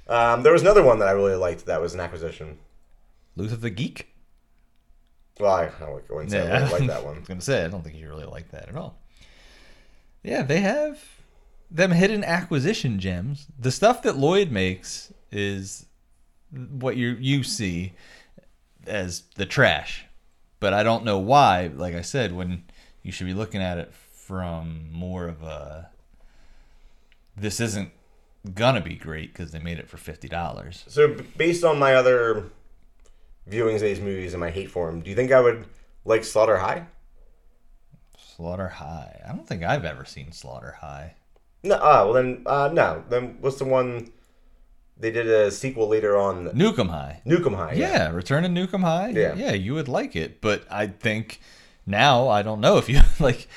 [0.09, 2.57] Um, there was another one that I really liked that was an acquisition.
[3.35, 4.07] Luther the Geek.
[5.39, 7.15] Well, I, I wouldn't say I really like that one.
[7.15, 8.97] I was gonna say I don't think you really like that at all.
[10.23, 10.99] Yeah, they have
[11.69, 13.47] them hidden acquisition gems.
[13.59, 15.85] The stuff that Lloyd makes is
[16.51, 17.93] what you you see
[18.85, 20.05] as the trash.
[20.59, 22.63] But I don't know why, like I said, when
[23.03, 25.89] you should be looking at it from more of a
[27.35, 27.91] this isn't
[28.55, 30.83] gonna be great because they made it for fifty dollars.
[30.87, 32.45] So, based on my other
[33.49, 35.65] viewings of these movies and my hate for them, do you think I would
[36.05, 36.87] like Slaughter High?
[38.17, 39.21] Slaughter High.
[39.27, 41.15] I don't think I've ever seen Slaughter High.
[41.63, 41.75] No.
[41.75, 43.03] Uh, well then, uh, no.
[43.09, 44.11] Then what's the one?
[44.99, 47.21] They did a sequel later on, Nukem High.
[47.25, 47.73] Nukem High.
[47.73, 49.09] Yeah, Return to Nukem High.
[49.09, 49.35] Yeah.
[49.35, 51.39] yeah, you would like it, but I think
[51.85, 53.47] now I don't know if you like.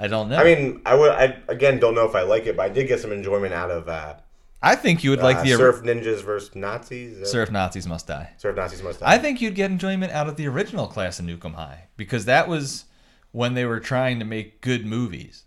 [0.00, 0.36] I don't know.
[0.36, 1.10] I mean, I would.
[1.10, 3.70] I again don't know if I like it, but I did get some enjoyment out
[3.70, 4.14] of uh,
[4.60, 7.22] I think you would like uh, the Surf Ninjas versus Nazis.
[7.22, 8.30] Uh, Surf Nazis Must Die.
[8.38, 9.14] Surf Nazis must die.
[9.14, 12.48] I think you'd get enjoyment out of the original class of Nukem High because that
[12.48, 12.86] was
[13.30, 15.44] when they were trying to make good movies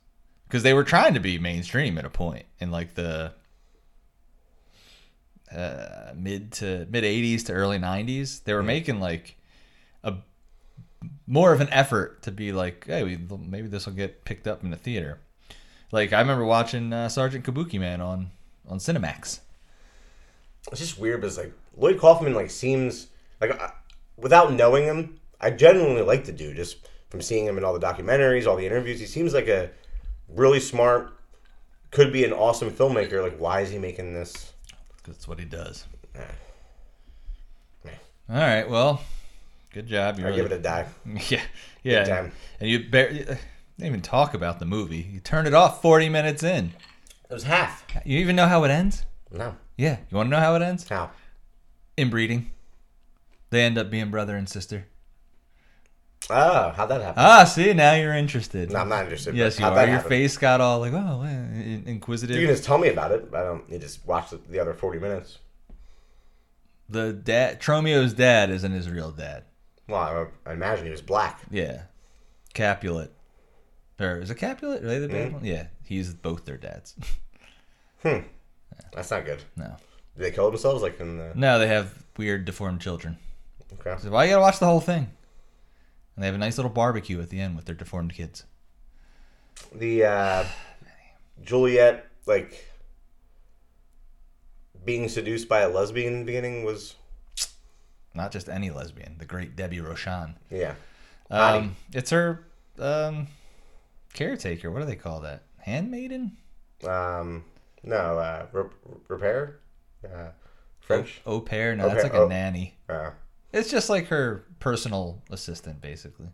[0.48, 3.34] because they were trying to be mainstream at a point in like the
[5.56, 9.38] uh, mid to mid 80s to early 90s they were making like
[10.04, 10.16] a
[11.28, 14.64] more of an effort to be like hey we, maybe this will get picked up
[14.64, 15.20] in the theater
[15.92, 18.32] like i remember watching uh, sergeant kabuki man on
[18.68, 19.40] on cinemax
[20.72, 23.08] it's just weird because like Lloyd Kaufman like seems
[23.40, 23.72] like I,
[24.18, 26.78] without knowing him, I genuinely like the dude just
[27.10, 29.00] from seeing him in all the documentaries, all the interviews.
[29.00, 29.72] He seems like a
[30.30, 31.14] really smart,
[31.90, 33.22] could be an awesome filmmaker.
[33.22, 34.54] Like, why is he making this?
[35.04, 35.86] that's what he does
[38.30, 39.02] all right well
[39.74, 40.86] good job you I really give it a die.
[41.30, 41.42] Yeah,
[41.84, 42.04] yeah.
[42.04, 42.32] time.
[42.60, 43.36] And you barely you uh,
[43.78, 45.06] didn't even talk about the movie.
[45.12, 46.72] You turned it off 40 minutes in.
[47.32, 47.86] It was half.
[48.06, 49.06] You even know how it ends?
[49.32, 49.98] No, Yeah.
[50.10, 50.88] You want to know how it ends?
[50.90, 51.12] how?
[51.98, 52.52] Inbreeding.
[53.50, 54.86] They end up being brother and sister.
[56.30, 57.16] Oh, how'd that happen?
[57.24, 58.72] Ah, see, now you're interested.
[58.72, 59.36] no, I'm not interested.
[59.36, 59.74] yes, you are.
[59.86, 60.10] Your happen?
[60.10, 61.24] face got all like, oh,
[61.86, 62.36] inquisitive.
[62.36, 63.28] You can just tell me about it.
[63.34, 63.70] I don't.
[63.70, 65.40] You just watch the, the other forty minutes.
[66.90, 69.44] the dad, Tromeo's dad, isn't his real dad.
[69.88, 71.42] Well, I, I imagine he was black.
[71.50, 71.84] Yeah,
[72.54, 73.12] Capulet,
[74.00, 74.84] or is it Capulet?
[74.84, 75.16] Are they the Mm-hmm.
[75.24, 75.46] bad one?
[75.46, 76.96] Yeah, he's both their dads.
[78.04, 78.20] Hmm.
[78.94, 79.44] That's not good.
[79.56, 79.76] no,
[80.16, 81.32] Did they kill themselves like in the?
[81.36, 83.18] no, they have weird deformed children.
[83.74, 83.96] Okay.
[84.02, 85.08] So why you gotta watch the whole thing?
[86.16, 88.44] And they have a nice little barbecue at the end with their deformed kids.
[89.74, 90.46] the uh,
[91.44, 92.66] Juliet like
[94.84, 96.96] being seduced by a lesbian in the beginning was
[98.14, 100.36] Not just any lesbian, the great Debbie Rochon.
[100.50, 100.76] yeah.
[101.30, 102.44] Um, it's her
[102.78, 103.28] um,
[104.14, 104.70] caretaker.
[104.70, 105.44] What do they call that?
[105.64, 106.38] Handmaiden?
[106.88, 107.44] um
[107.84, 108.70] no uh, re-
[109.08, 109.60] repair
[110.06, 110.30] uh,
[110.80, 111.76] French Au pair?
[111.76, 112.28] No, Au that's pair, like a oh.
[112.28, 112.76] nanny.
[112.90, 113.12] uh,
[113.54, 116.28] It's just like her personal assistant, basically.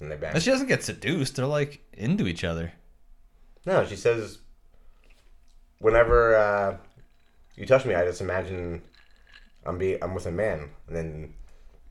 [0.00, 0.32] and they bang.
[0.32, 1.36] But she doesn't get seduced.
[1.36, 2.72] They're like into each other.
[3.66, 4.38] No, she says
[5.80, 6.76] whenever uh,
[7.56, 8.82] you touch me, I just imagine
[9.66, 11.34] I'm be I'm with a man, and then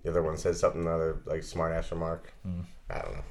[0.03, 2.33] the other one says something other like smart ass remark.
[2.43, 2.61] Hmm.
[2.89, 3.23] I don't know.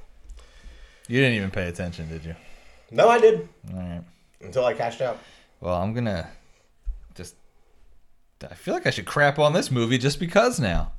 [1.07, 2.35] You didn't even pay attention, did you?
[2.91, 4.01] No, I did All right.
[4.41, 5.19] until I cashed out.
[5.59, 6.29] Well, I'm gonna
[7.15, 7.35] just.
[8.43, 10.91] I feel like I should crap on this movie just because now.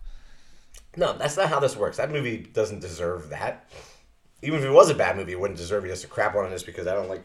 [0.97, 1.97] No, that's not how this works.
[1.97, 3.71] That movie doesn't deserve that.
[4.43, 6.51] Even if it was a bad movie, it wouldn't deserve you just to crap on
[6.51, 7.23] this because I don't like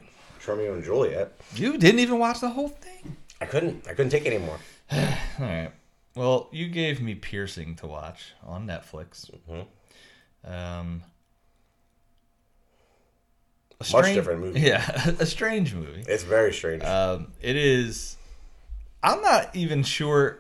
[0.47, 1.33] Romeo and Juliet.
[1.55, 3.17] You didn't even watch the whole thing.
[3.41, 3.87] I couldn't.
[3.87, 4.59] I couldn't take it anymore.
[4.91, 4.99] All
[5.39, 5.71] right.
[6.15, 9.31] Well, you gave me Piercing to watch on Netflix.
[10.45, 11.03] Um,
[13.91, 14.61] a Much different movie.
[14.61, 16.03] Yeah, a strange movie.
[16.07, 16.83] It's very strange.
[16.83, 18.17] Um, it is.
[19.01, 20.39] I'm not even sure.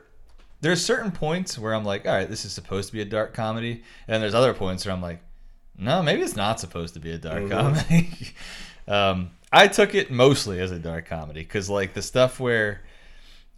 [0.61, 3.33] There's certain points where I'm like, all right, this is supposed to be a dark
[3.33, 5.21] comedy, and there's other points where I'm like,
[5.77, 8.09] no, maybe it's not supposed to be a dark comedy.
[8.87, 12.81] um, I took it mostly as a dark comedy because, like, the stuff where,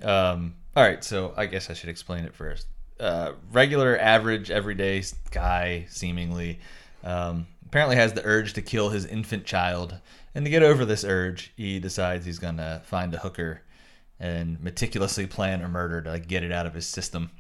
[0.02, 2.68] um, all right, so I guess I should explain it first.
[3.00, 6.60] Uh, regular, average, everyday guy, seemingly,
[7.04, 10.00] um, apparently has the urge to kill his infant child.
[10.34, 13.64] And to get over this urge, he decides he's gonna find a hooker
[14.18, 17.32] and meticulously plan a murder to like, get it out of his system.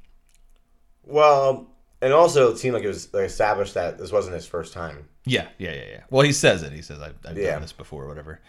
[1.04, 1.67] well,
[2.02, 5.08] and also it seemed like it was like, established that this wasn't his first time.
[5.24, 6.02] Yeah, yeah, yeah, yeah.
[6.10, 6.74] Well, he says it.
[6.74, 7.52] He says, "I've, I've Yeah.
[7.54, 8.41] done this before, or whatever."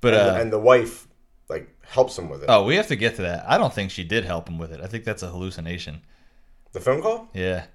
[0.00, 1.06] But And, uh, and the wife
[1.50, 2.46] like helps him with it.
[2.48, 3.44] oh, we have to get to that.
[3.46, 4.80] I don't think she did help him with it.
[4.80, 6.00] I think that's a hallucination.
[6.72, 7.28] The phone call?
[7.34, 7.66] Yeah.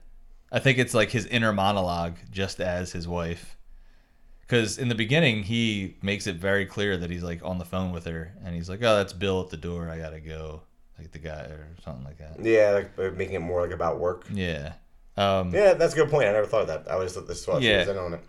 [0.52, 3.58] I think it's like his inner monologue just as his wife.
[4.42, 7.94] Because in the beginning, he makes it very clear that he's like on the phone
[7.94, 9.90] with her and he's like, oh, that's Bill at the door.
[9.90, 10.62] I got to go.
[11.00, 12.44] Like the guy or something like that.
[12.44, 14.26] Yeah, like uh, making it more like about work.
[14.32, 14.74] Yeah.
[15.18, 16.28] Um, Yeah, that's a good point.
[16.28, 16.84] I never thought of that.
[16.90, 17.86] I always thought this was Yeah.
[17.98, 18.20] on it.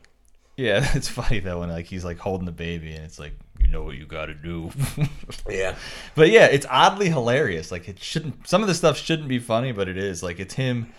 [0.57, 0.89] yeah.
[0.95, 3.83] It's funny though when like he's like holding the baby and it's like, you know
[3.83, 4.71] what you got to do.
[5.51, 5.75] Yeah.
[6.15, 7.71] But yeah, it's oddly hilarious.
[7.73, 8.47] Like it shouldn't.
[8.49, 10.23] Some of the stuff shouldn't be funny, but it is.
[10.23, 10.93] Like it's him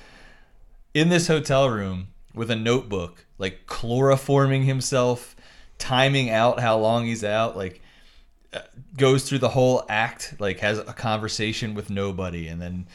[0.93, 5.35] in this hotel room with a notebook, like chloroforming himself,
[5.77, 7.55] timing out how long he's out.
[7.57, 7.81] Like
[8.53, 8.59] uh,
[8.97, 12.87] goes through the whole act, like has a conversation with nobody, and then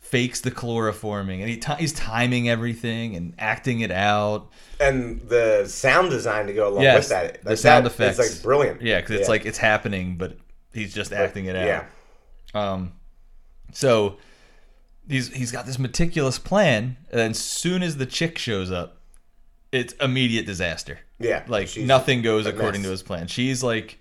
[0.00, 4.48] fakes the chloroforming, and he ti he's timing everything and acting it out.
[4.80, 7.44] And the sound design to go along Yes, with that.
[7.44, 8.18] the sound that effects.
[8.18, 8.82] is like brilliant.
[8.82, 10.36] Yeah, because it's like it's happening, but
[10.72, 11.66] he's just acting it out.
[11.66, 11.84] Yeah.
[12.54, 12.92] Um,
[13.72, 14.18] so
[15.08, 19.00] he's he's got this meticulous plan, and as soon as the chick shows up,
[19.72, 21.00] it's immediate disaster.
[21.18, 21.44] Yeah.
[21.46, 22.88] Like nothing goes according mess.
[22.88, 23.26] to his plan.
[23.26, 23.98] She's like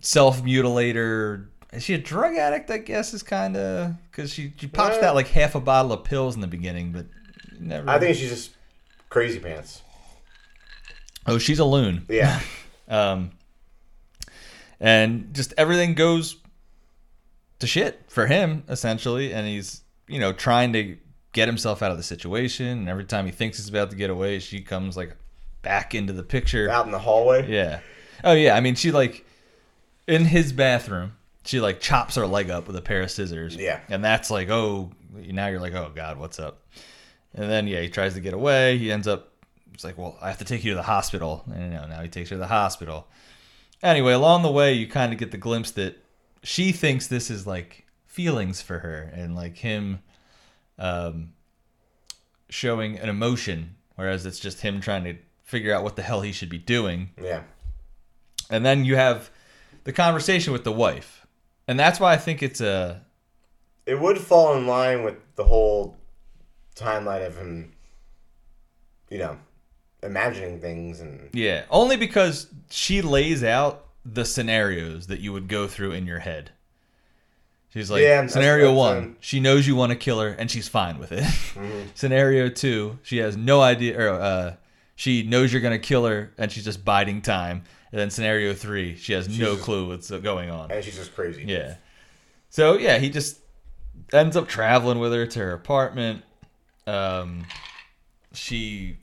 [0.00, 1.46] self mutilator.
[1.72, 2.70] Is she a drug addict?
[2.70, 5.92] I guess is kind of because she she pops Uh, that like half a bottle
[5.92, 7.06] of pills in the beginning, but
[7.60, 7.88] never.
[7.88, 8.50] I think she's just
[9.10, 9.82] crazy pants.
[11.26, 12.06] oh, she's a loon.
[12.08, 12.40] Yeah.
[12.90, 13.32] Um,
[14.80, 16.36] and just everything goes
[17.58, 20.96] to shit for him essentially, and he's you know trying to
[21.32, 22.66] get himself out of the situation.
[22.66, 25.16] And every time he thinks he's about to get away, she comes like
[25.62, 26.68] back into the picture.
[26.68, 27.50] Out in the hallway.
[27.50, 27.80] Yeah.
[28.24, 28.56] Oh yeah.
[28.56, 29.24] I mean, she like
[30.06, 31.14] in his bathroom.
[31.44, 33.56] She like chops her leg up with a pair of scissors.
[33.56, 33.80] Yeah.
[33.88, 36.66] And that's like, oh, now you're like, oh god, what's up?
[37.34, 38.78] And then yeah, he tries to get away.
[38.78, 39.32] He ends up.
[39.72, 41.44] It's like, well, I have to take you to the hospital.
[41.46, 43.06] And you know, now he takes her to the hospital.
[43.80, 46.02] Anyway, along the way, you kind of get the glimpse that
[46.48, 49.98] she thinks this is like feelings for her, and like him,
[50.78, 51.34] um,
[52.48, 56.32] showing an emotion, whereas it's just him trying to figure out what the hell he
[56.32, 57.10] should be doing.
[57.22, 57.42] Yeah.
[58.48, 59.28] And then you have
[59.84, 61.26] the conversation with the wife.
[61.66, 63.02] And that's why I think it's a
[63.84, 65.98] It would fall in line with the whole
[66.74, 67.74] timeline of him,
[69.10, 69.36] you know,
[70.02, 75.66] imagining things and yeah, only because she lays out the scenarios that you would go
[75.66, 76.50] through in your head.
[77.72, 80.68] She's like, Yeah, scenario one, um, she knows you want to kill her and she's
[80.68, 81.24] fine with it.
[81.94, 84.54] scenario two, she has no idea, or uh,
[84.96, 87.62] she knows you're going to kill her and she's just biding time.
[87.92, 90.70] And then scenario three, she has no just- clue what's going on.
[90.70, 91.44] and she's just crazy.
[91.46, 91.76] Yeah.
[92.50, 93.38] So yeah, he just
[94.12, 96.22] ends up traveling with her to her apartment.
[96.86, 97.44] Um,
[98.32, 98.96] she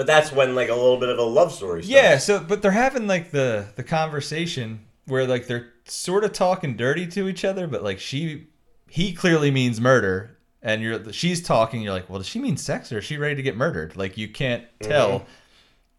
[0.00, 1.82] But that's when like a little bit of a love story.
[1.82, 1.88] Starts.
[1.88, 2.16] yeah.
[2.16, 7.06] So but they're having like the the conversation where like they're sort of talking dirty
[7.08, 8.46] to each other, but like she
[8.88, 10.38] he clearly means murder.
[10.62, 11.82] And you're she's talking.
[11.82, 13.94] You're like, well, does she mean sex or is she ready to get murdered?
[13.94, 14.90] Like you can't mm-hmm.
[14.90, 15.26] tell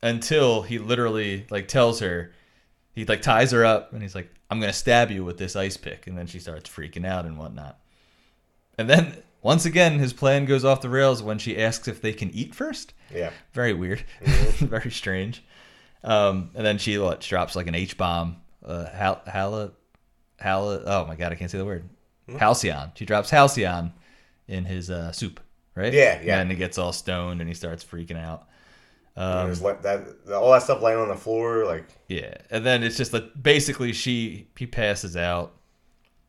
[0.02, 2.34] until he literally like tells her.
[2.94, 5.78] He like ties her up and he's like, I'm gonna stab you with this ice
[5.78, 7.80] pick, and then she starts freaking out and whatnot.
[8.80, 12.14] And then once again, his plan goes off the rails when she asks if they
[12.14, 12.96] can eat first.
[13.14, 13.32] Yeah.
[13.54, 15.44] Very weird, very strange.
[16.04, 18.38] Um, and then she what, drops like an H bomb.
[18.64, 19.72] Uh, hal, hala.
[20.44, 21.88] Oh my god, I can't say the word.
[22.38, 22.92] Halcion.
[22.96, 23.94] She drops Halcion
[24.48, 25.40] in his uh, soup,
[25.76, 25.94] right?
[25.94, 26.40] Yeah, yeah.
[26.40, 28.48] And he gets all stoned and he starts freaking out.
[29.16, 32.98] There's like that all that stuff laying on the floor, like Yeah, and then it's
[32.98, 35.54] just that basically she he passes out.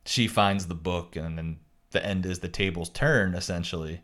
[0.04, 1.58] She finds the book, and then
[1.92, 4.02] the end is the tables turn essentially.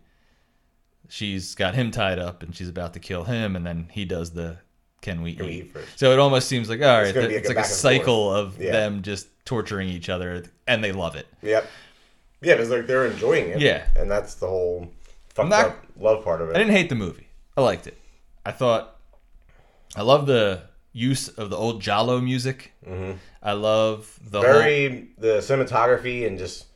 [1.09, 4.33] She's got him tied up and she's about to kill him, and then he does
[4.33, 4.59] the
[5.01, 7.49] "Can we Can we eat?" So it almost seems like all right, gonna be it's
[7.49, 8.73] like a a back and cycle of Yeah.
[8.73, 11.27] them just torturing each other, and they love it.
[11.43, 11.67] Yep.
[12.43, 13.61] Yeah, because like they're enjoying it.
[13.61, 13.87] Yeah.
[13.97, 14.91] And that's the whole
[15.35, 16.57] fucked not- up love part of it.
[16.57, 17.29] I didn't hate the movie.
[17.57, 17.97] I liked it.
[18.45, 18.97] I thought
[19.97, 22.73] I love the use of the old giallo music.
[22.87, 23.13] Mm-hmm.
[23.43, 26.67] I love the whole, very the cinematography and just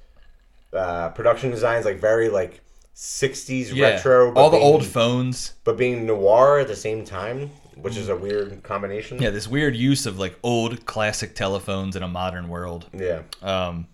[0.73, 2.61] uh, production designs like very like
[2.95, 5.55] 60s yeah, retro but all the being- old phones.
[5.65, 9.75] but being noir at the same time which is a weird combination Yeah, this weird
[9.75, 12.87] use of like old classic telephones in a modern world.
[12.93, 13.87] yeah Um,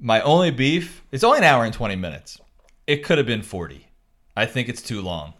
[0.00, 2.40] my only beef, it's only an hour and 20 minutes.
[2.86, 3.86] It could have been 40.
[4.36, 5.34] I think it's too long.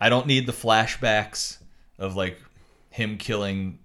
[0.00, 1.58] I don't need the flashbacks
[1.98, 2.40] of like
[2.88, 3.78] him killing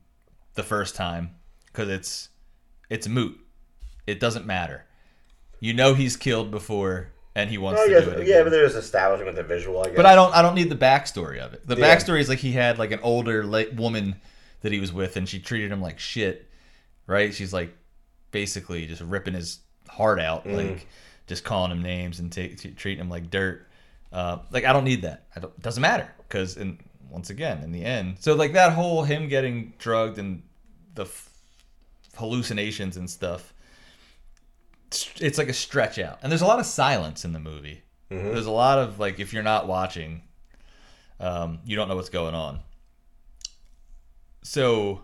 [0.56, 1.36] the first time
[1.68, 2.30] because it's
[2.90, 3.38] it's moot.
[4.08, 4.86] It doesn't matter.
[5.60, 8.28] You know he's killed before and he wants I to guess, do it again.
[8.38, 10.70] yeah but there's establishing with the visual I guess But I don't I don't need
[10.70, 11.66] the backstory of it.
[11.68, 11.96] The Yeah.
[11.96, 14.16] backstory is like he had like an older woman
[14.62, 16.50] that he was with and she treated him like shit.
[17.08, 17.34] Right?
[17.34, 17.76] She's like
[18.32, 20.56] basically just ripping his heart out, Mm.
[20.56, 20.88] like
[21.28, 23.68] just calling him names and ta- t- treating him like dirt.
[24.12, 25.26] Uh, like I don't need that.
[25.36, 26.80] I don't, it doesn't matter because in
[27.10, 30.42] once again in the end, so like that whole him getting drugged and
[30.96, 31.30] the f-
[32.18, 33.54] hallucinations and stuff.
[34.92, 37.82] It's- like a stretch out, and there's a lot of silence in the movie.
[38.10, 40.22] There's a lot of like if you're not watching,
[41.20, 42.62] um, you don't know what's going on.
[44.44, 45.04] So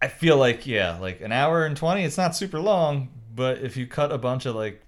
[0.00, 2.04] I feel like yeah, like an hour and twenty.
[2.04, 4.82] It's not super long, but if you cut a bunch of like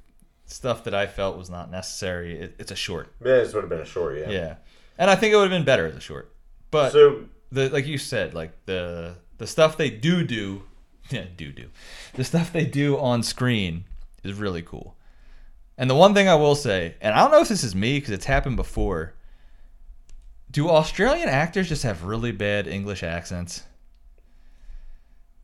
[0.46, 3.12] stuff that I felt was not necessary, it, it's a short.
[3.20, 4.54] yeah, this would have been a short yeah Yeah,
[4.98, 6.32] and I think it would have been better as a short.
[6.70, 10.62] But so the like you said, like the the stuff they do do,
[11.10, 11.68] yeah, do do,
[12.14, 13.84] the stuff they do on screen
[14.24, 14.96] is really cool.
[15.78, 17.98] And the one thing I will say, and I don't know if this is me
[17.98, 19.12] because it's happened before.
[20.50, 23.64] Do Australian actors just have really bad English accents?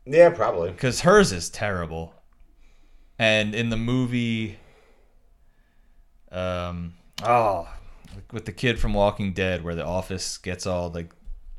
[0.05, 2.13] yeah probably Because hers is terrible.
[3.19, 4.57] And in the movie,
[6.31, 7.69] um, oh,
[8.31, 11.11] with the kid from Walking Dead, where the office gets all like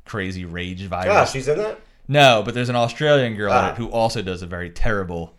[0.04, 1.14] crazy rage virus.
[1.14, 3.70] ah she's in that No, but there's an Australian girl in Ah.
[3.72, 5.34] it who also does a very terrible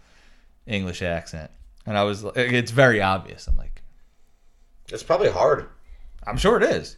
[0.66, 1.52] English accent,
[1.86, 3.48] and I was like, it's very obvious.
[3.48, 3.82] I'm like,
[4.90, 5.68] it's probably hard
[6.28, 6.98] I'm sure it is.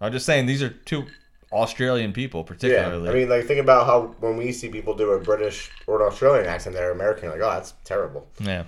[0.00, 1.06] I'm just saying these are two
[1.52, 3.04] Australian people, particularly.
[3.04, 3.10] yeah.
[3.10, 6.06] I mean like think about how when we see people do a British or an
[6.06, 8.64] Australian accent they're American like oh that's terrible yeah,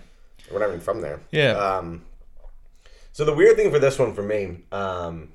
[0.50, 1.52] we're not even from there Yeah.
[1.52, 2.02] um
[3.12, 5.28] so the weird thing for this one for me um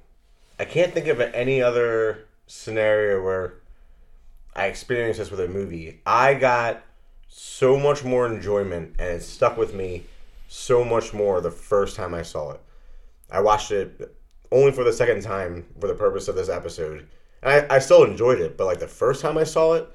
[0.59, 3.53] I can't think of any other scenario where
[4.55, 6.01] I experienced this with a movie.
[6.05, 6.83] I got
[7.27, 10.03] so much more enjoyment and it stuck with me
[10.47, 12.61] so much more the first time I saw it.
[13.29, 14.15] I watched it
[14.51, 17.07] only for the second time for the purpose of this episode.
[17.43, 19.89] And I, I still enjoyed it, but like the first time I saw it,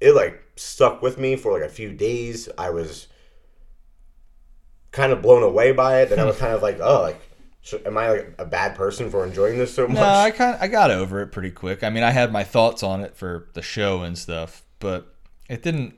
[0.00, 2.48] it like stuck with me for like a few days.
[2.56, 3.08] I was
[4.92, 6.10] kind of blown away by it.
[6.10, 6.42] Then I was hmm.
[6.42, 7.20] kind of like, oh, like,
[7.60, 9.96] should, am I like a bad person for enjoying this so much?
[9.96, 11.82] No, I kind I got over it pretty quick.
[11.84, 15.14] I mean, I had my thoughts on it for the show and stuff, but
[15.48, 15.94] it didn't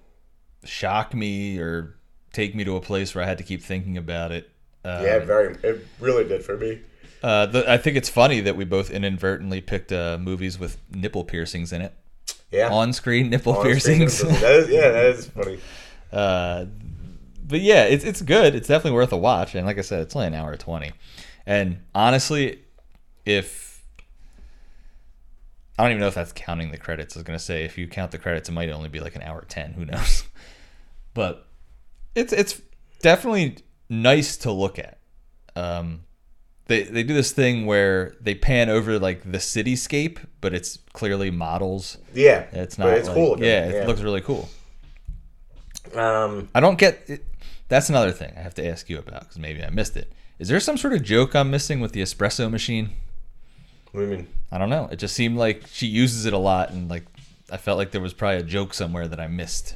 [0.65, 1.97] shock me or
[2.33, 4.51] take me to a place where I had to keep thinking about it.
[4.85, 5.57] Uh, yeah, very.
[5.63, 6.81] It really did for me.
[7.23, 11.25] uh, the, I think it's funny that we both inadvertently picked uh, movies with nipple
[11.25, 11.93] piercings in it.
[12.51, 12.71] Yeah.
[12.71, 14.21] On-screen nipple On screen, piercings.
[14.41, 15.61] that is, yeah, that is funny.
[16.13, 16.65] uh,
[17.47, 18.55] but yeah, it's it's good.
[18.55, 19.55] It's definitely worth a watch.
[19.55, 20.93] And like I said, it's only an hour twenty.
[21.51, 22.61] And honestly,
[23.27, 23.83] if
[25.77, 27.17] I don't even know if that's counting the credits.
[27.17, 29.23] I was gonna say if you count the credits, it might only be like an
[29.23, 29.73] hour ten.
[29.73, 30.25] Who knows?
[31.13, 31.49] But
[32.15, 32.63] it's it's
[33.01, 33.57] definitely
[33.89, 34.99] nice to look at.
[35.57, 36.05] Um,
[36.67, 41.33] they they do this thing where they pan over like the cityscape, but it's clearly
[41.33, 41.99] models.
[42.15, 42.91] Yeah, It's not.
[42.91, 43.43] It's like- cool.
[43.43, 44.49] Yeah, it looks really cool.
[45.97, 47.25] Um, I don't get it.
[47.67, 50.13] That's another thing I have to ask you about because maybe I missed it.
[50.41, 52.93] Is there some sort of joke I'm missing with the espresso machine?
[53.93, 54.29] what do you mean?
[54.51, 54.89] I don't know.
[54.91, 57.05] It just seemed like she uses it a lot, and like
[57.53, 59.75] I felt like there was probably a joke somewhere that I missed.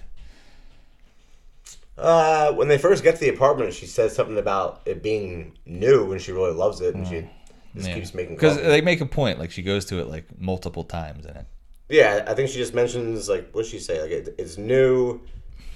[1.98, 6.12] Uh, when they first get to the apartment, she says something about it being new,
[6.12, 7.28] and she really loves it, and she
[7.76, 8.36] just keeps making.
[8.36, 9.38] because they make a point.
[9.38, 11.46] Like she goes to it like multiple times in it.
[11.90, 15.20] Yeah, I think she just mentions like what she say like it, it's new,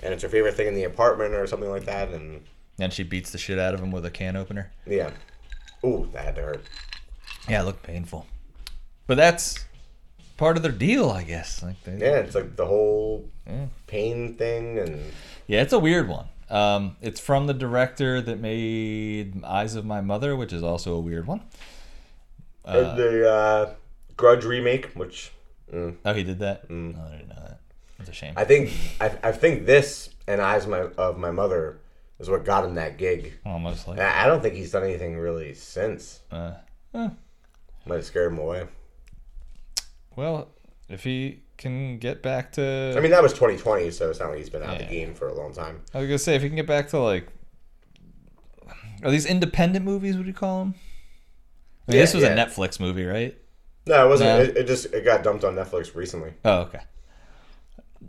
[0.03, 2.43] and it's her favorite thing in the apartment or something like that, and
[2.79, 4.70] And she beats the shit out of him with a can opener.
[4.87, 5.11] yeah.
[5.85, 6.64] Ooh, that had to hurt.
[7.49, 8.26] Yeah, it looked painful.
[9.07, 9.64] But that's
[10.37, 11.62] part of their deal, I guess.
[11.62, 13.66] Like they, Yeah, it's like the whole Yeah.
[13.87, 15.12] pain thing, and
[15.47, 16.26] Yeah, it's a weird one.
[16.51, 21.01] Um, it's from the director that made Eyes of My Mother, which is also a
[21.01, 21.43] weird one.
[22.64, 23.74] Uh, the uh,
[24.16, 25.31] Grudge remake, which
[25.72, 26.64] mm, Oh, he did that.
[26.68, 27.61] Oh, I didn't know that.
[28.01, 28.35] It's a shame.
[28.37, 31.79] I think I, I think this and Eyes of my, of my mother
[32.19, 33.35] is what got him that gig.
[33.47, 33.99] Almost like.
[33.99, 36.21] And I don't think he's done anything really since.
[36.31, 36.55] Uh,
[36.95, 37.09] eh.
[37.87, 38.66] Might have scared him away.
[40.16, 40.49] well,
[40.89, 44.39] if he can get back to, I mean, that was 2020, so it's not like
[44.39, 44.89] he's been out of Yeah.
[44.89, 45.81] the game for a long time.
[45.95, 47.27] I was gonna say if he can get back to like,
[49.03, 50.16] are these independent movies?
[50.16, 50.75] Would you call them?
[51.87, 52.31] I mean, Yeah, this was yeah.
[52.33, 53.37] a Netflix movie, right?
[53.87, 54.29] No, it wasn't.
[54.29, 54.41] No.
[54.43, 56.33] It, it just it got dumped on Netflix recently.
[56.45, 56.81] Oh, okay.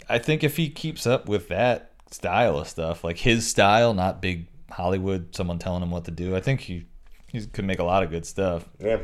[0.10, 4.22] I think if he keeps up with that style of stuff, like his style, not
[4.22, 6.86] big Hollywood, someone telling him what to do, I think he
[7.28, 8.68] he could make a lot of good stuff.
[8.80, 9.00] Yeah.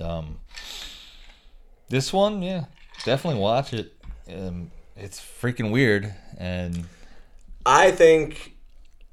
[0.00, 0.38] Um,
[1.88, 2.64] this one, yeah,
[3.04, 3.94] definitely watch it.
[4.32, 6.86] Um, it's freaking weird, and
[7.64, 8.56] I think,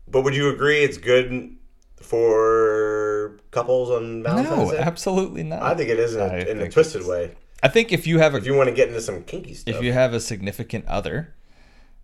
[0.07, 1.55] but would you agree it's good
[1.97, 4.77] for couples on Valentine's no, Day?
[4.79, 5.61] absolutely not.
[5.61, 7.35] I think it is in a, in a twisted way.
[7.61, 9.75] I think if you have a If you want to get into some kinky stuff,
[9.75, 11.33] if you have a significant other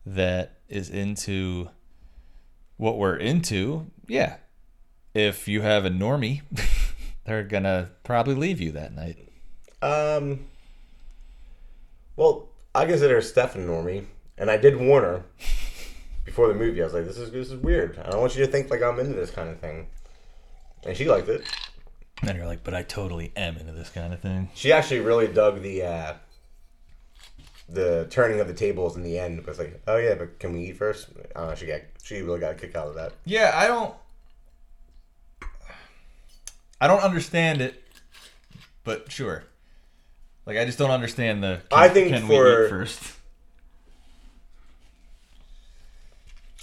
[0.05, 1.69] that is into
[2.77, 4.37] what we're into, yeah.
[5.13, 6.41] If you have a normie,
[7.25, 9.17] they're gonna probably leave you that night.
[9.81, 10.45] um,
[12.15, 14.05] well, I consider Steph a normie,
[14.37, 15.23] and I did warn her
[16.25, 16.81] before the movie.
[16.81, 17.97] I was like, "This is this is weird.
[17.97, 19.87] I don't want you to think like I'm into this kind of thing,"
[20.85, 21.43] and she liked it.
[22.21, 24.49] And you're like, but I totally am into this kind of thing.
[24.53, 26.13] She actually really dug the uh,
[27.71, 29.45] the turning of the tables in the end.
[29.45, 31.07] Was like, oh yeah, but can we eat first?
[31.35, 33.13] Uh, she got she really got a kick out of that.
[33.25, 33.93] Yeah, I don't.
[36.81, 37.83] I don't understand it,
[38.83, 39.43] but sure.
[40.45, 41.61] Like I just don't understand the.
[41.71, 43.15] I think can for- we eat first?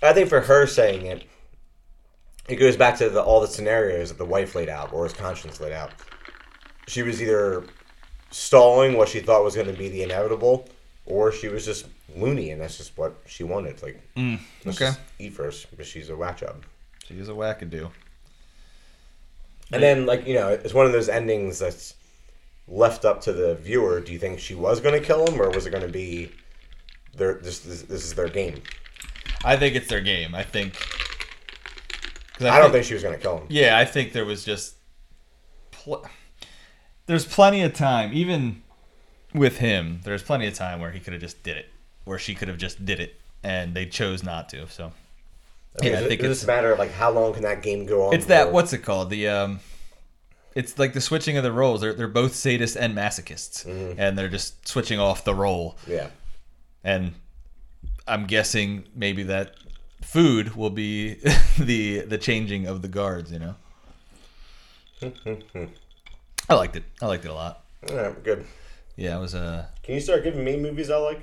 [0.02, 1.24] I think for her saying it,
[2.48, 5.12] it goes back to the, all the scenarios that the wife laid out or his
[5.12, 5.90] conscience laid out.
[6.86, 7.64] She was either
[8.30, 10.68] stalling what she thought was going to be the inevitable,
[11.06, 11.86] or she was just
[12.16, 13.82] loony, and that's just what she wanted.
[13.82, 14.90] Like, mm, let's okay.
[14.90, 16.64] just eat first, because she's a whack job.
[17.06, 17.90] She is a wackadoo.
[19.72, 21.94] And then, like, you know, it's one of those endings that's
[22.68, 24.00] left up to the viewer.
[24.00, 26.30] Do you think she was going to kill him, or was it going to be
[27.16, 28.62] their this, this this is their game?
[29.44, 30.34] I think it's their game.
[30.34, 30.74] I think.
[32.34, 33.46] 'cause I, don't think she was going to kill him.
[33.48, 34.74] Yeah, I think there was just.
[35.70, 36.06] Pl-
[37.06, 38.62] there's plenty of time, even
[39.34, 40.00] with him.
[40.04, 41.68] There's plenty of time where he could have just did it,
[42.04, 44.68] where she could have just did it, and they chose not to.
[44.68, 44.92] So.
[45.82, 48.06] mean, Yeah, I think it's this matter of like how long can that game go
[48.06, 48.14] on?
[48.14, 49.60] it's that what's it called the um.
[50.54, 51.82] It's like the switching of the roles.
[51.82, 53.66] They're they're both sadists and masochists,
[53.98, 55.76] and they're just switching off the role.
[55.86, 56.08] Yeah.
[56.82, 57.12] and
[58.08, 59.54] I'm guessing maybe that
[60.00, 61.14] food will be
[61.58, 63.30] the the changing of the guards.
[63.30, 63.54] You know.
[66.48, 66.84] I liked it.
[67.02, 67.64] I liked it a lot.
[67.88, 68.46] Yeah, good.
[68.96, 71.22] Yeah, it was uh, Can you start giving me movies I like,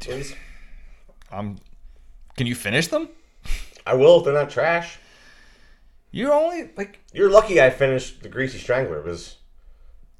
[0.00, 0.34] please?
[1.30, 1.58] I'm.
[2.36, 3.08] Can you finish them?
[3.86, 4.98] I will if they're not trash.
[6.10, 9.36] You're only like, You're lucky I finished The Greasy Strangler because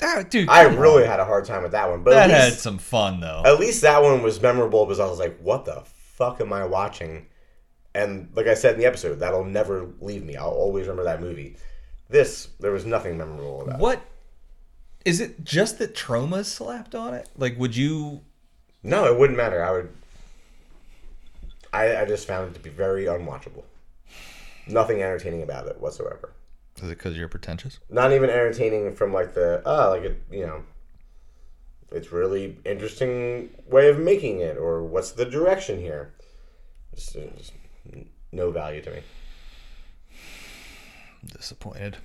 [0.02, 0.48] ah, dude.
[0.48, 1.08] I really on.
[1.08, 2.02] had a hard time with that one.
[2.02, 3.42] But that at had some fun though.
[3.44, 6.64] at least that one was memorable because I was like, what the fuck am I
[6.64, 7.26] watching?
[7.94, 10.36] And like I said in the episode, that'll never leave me.
[10.36, 11.56] I'll always remember that movie.
[12.08, 13.80] This, there was nothing memorable about.
[13.80, 14.00] What
[15.04, 15.44] is it?
[15.44, 17.28] Just that Troma slapped on it?
[17.36, 18.22] Like, would you?
[18.82, 19.64] No, it wouldn't matter.
[19.64, 19.88] I would.
[21.72, 23.64] I, I just found it to be very unwatchable.
[24.66, 26.32] Nothing entertaining about it whatsoever.
[26.76, 27.78] Is it because you're pretentious?
[27.90, 30.62] Not even entertaining from like the ah like it you know.
[31.90, 36.12] It's really interesting way of making it, or what's the direction here?
[36.94, 37.52] Just, uh, just
[38.30, 39.00] no value to me.
[41.24, 41.96] Disappointed.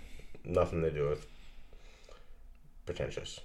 [0.46, 1.28] Nothing to do with
[2.86, 3.40] pretentious.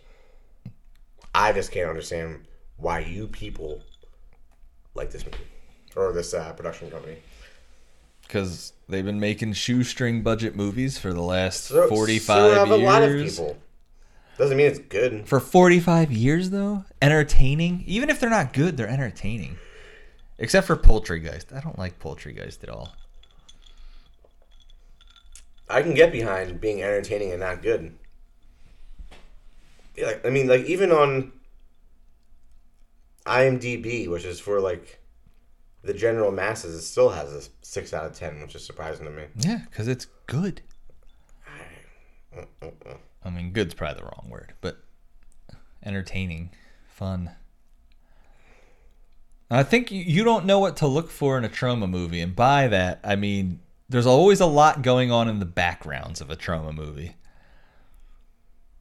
[1.34, 2.45] I just can't understand
[2.76, 3.80] why you people
[4.95, 5.39] like this movie
[5.97, 7.16] or this uh, production company.
[8.22, 12.80] Because they've been making shoestring budget movies for the last So- 45 so have years.
[12.80, 13.57] a lot of people.
[14.36, 15.26] Doesn't mean it's good.
[15.26, 16.84] For 45 years, though?
[17.03, 17.82] Entertaining?
[17.86, 19.57] Even if they're not good, they're entertaining.
[20.39, 21.53] Except for Poultrygeist.
[21.53, 22.93] I don't like Poultrygeist at all.
[25.68, 27.99] I can get behind being entertaining and not good.
[30.03, 31.32] Like, I mean, like even on
[33.26, 35.01] IMDb, which is for like
[35.82, 39.11] the general masses, it still has a six out of ten, which is surprising to
[39.11, 39.24] me.
[39.36, 40.62] Yeah, because it's good.
[43.24, 44.78] I mean, good's probably the wrong word, but
[45.84, 46.51] entertaining,
[46.86, 47.30] fun.
[49.51, 52.68] I think you don't know what to look for in a Troma movie, and by
[52.68, 56.74] that I mean there's always a lot going on in the backgrounds of a Troma
[56.74, 57.14] movie.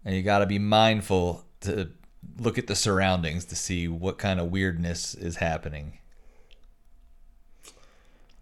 [0.08, 1.89] And you got to be mindful to
[2.39, 5.97] look at the surroundings to see what kind of weirdness is happening.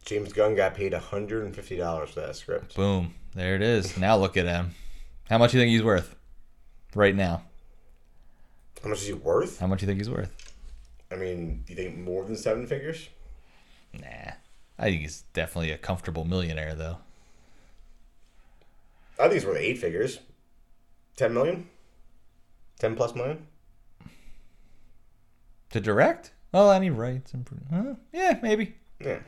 [0.05, 2.76] James Gunn got paid $150 for that script.
[2.76, 3.97] Boom, there it is.
[3.97, 4.76] Now look at him.
[5.28, 6.16] How much do you think he's worth
[6.93, 7.41] right now?
[8.84, 9.59] How much is he worth?
[9.59, 10.53] How much do you think he's worth?
[11.11, 13.09] I mean, do you think more than seven figures?
[13.91, 14.34] Nah,
[14.78, 16.97] I think he's definitely a comfortable millionaire though.
[19.18, 20.20] I think he's worth eight figures.
[21.16, 21.70] 10 million?
[22.80, 23.47] 10 plus million?
[25.72, 26.32] To direct?
[26.51, 27.95] Well, any rights and huh?
[28.13, 28.76] yeah, maybe.
[28.99, 29.20] Yeah.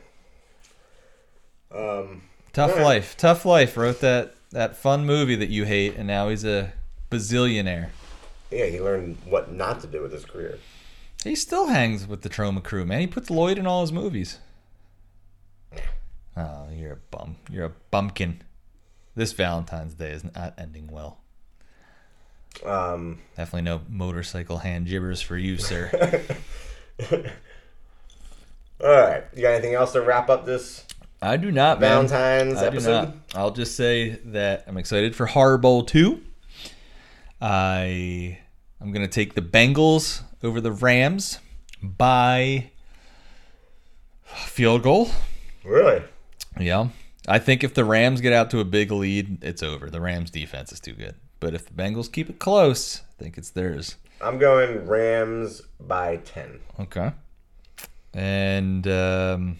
[1.70, 2.22] Um,
[2.52, 2.84] Tough Alright.
[2.84, 3.16] life.
[3.16, 3.76] Tough life.
[3.76, 6.72] Wrote that that fun movie that you hate, and now he's a
[7.10, 7.90] bazillionaire.
[8.50, 10.58] yeah, he learned what not to do with his career.
[11.22, 13.00] He still hangs with the Troma crew, man.
[13.00, 14.38] He puts Lloyd in all his movies.
[16.36, 17.36] Oh, you're a bum.
[17.50, 18.42] You're a bumpkin.
[19.14, 21.18] This Valentine's Day is not ending well.
[22.64, 25.90] Um, Definitely no motorcycle hand gibbers for you, sir.
[27.12, 27.18] all
[28.80, 29.24] right.
[29.34, 30.84] You got anything else to wrap up this
[31.20, 32.06] I do not, man.
[32.08, 32.92] Valentine's I do episode?
[32.92, 33.14] not.
[33.34, 36.20] I'll just say that I'm excited for Horror Bowl 2.
[37.40, 38.38] I
[38.80, 41.40] I'm gonna take the Bengals over the Rams
[41.82, 42.70] by
[44.24, 45.10] field goal.
[45.64, 46.02] Really?
[46.58, 46.88] Yeah.
[47.26, 49.90] I think if the Rams get out to a big lead, it's over.
[49.90, 51.14] The Rams defense is too good.
[51.40, 53.96] But if the Bengals keep it close, I think it's theirs.
[54.20, 56.60] I'm going Rams by 10.
[56.80, 57.12] Okay.
[58.12, 59.58] And um,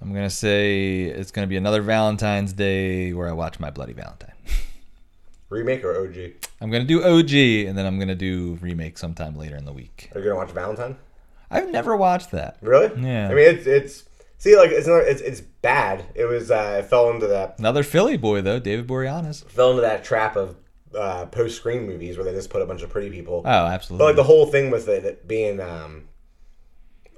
[0.00, 3.70] I'm going to say it's going to be another Valentine's Day where I watch My
[3.70, 4.32] Bloody Valentine.
[5.48, 6.32] Remake or OG?
[6.60, 7.32] I'm going to do OG
[7.68, 10.10] and then I'm going to do remake sometime later in the week.
[10.14, 10.96] Are you going to watch Valentine?
[11.50, 12.56] I've never watched that.
[12.60, 12.86] Really?
[13.02, 13.28] Yeah.
[13.28, 14.04] I mean, it's, it's,
[14.40, 16.04] see, like, it's not, it's, it's bad.
[16.16, 19.44] It was, uh, it fell into that, Another Philly boy, though, David Boreanaz.
[19.48, 20.56] fell into that trap of,
[20.98, 23.42] uh, post Scream movies where they just put a bunch of pretty people.
[23.44, 24.02] Oh, absolutely.
[24.02, 26.08] But like the whole thing with it, it being um,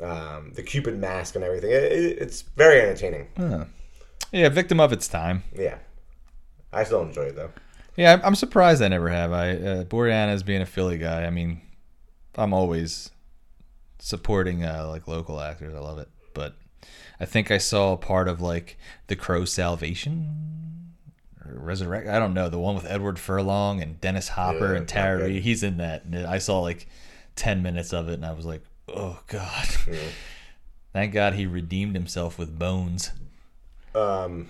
[0.03, 3.29] um, the Cupid mask and everything, it, it, it's very entertaining.
[3.37, 3.65] Huh.
[4.31, 5.45] Yeah, victim of its time.
[5.57, 5.79] Yeah,
[6.73, 7.51] I still enjoy it though.
[7.97, 9.33] Yeah, I'm- surprised I never have.
[9.33, 11.25] I uh, Boreanaz being a Philly guy.
[11.25, 11.61] I mean,
[12.35, 13.11] I'm always
[13.99, 15.75] supporting uh, like local actors.
[15.75, 16.09] I love it,
[17.23, 20.93] I think I saw a part of like the Crow Salvation
[21.45, 22.09] or Resurrect.
[22.09, 25.25] I don't know the one with Edward Furlong and Dennis Hopper Yeah, and Tara.
[25.25, 25.43] Reid.
[25.43, 26.05] He's in that.
[26.05, 26.89] And I saw like
[27.37, 29.69] ten minutes of it, and I was like, oh god.
[30.93, 33.13] Thank God he redeemed himself with bones.
[33.95, 34.49] Um,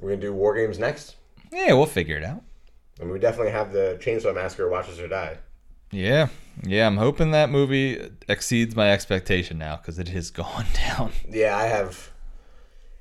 [0.00, 1.16] we're gonna do war games next,
[1.52, 2.42] Yeah, we'll figure it out.
[3.00, 5.36] and we definitely have the Chainsaw Massacre Watches or Die.
[5.90, 6.28] Yeah,
[6.62, 6.86] yeah.
[6.86, 11.12] I'm hoping that movie exceeds my expectation now because it has gone down.
[11.28, 12.10] Yeah, I have.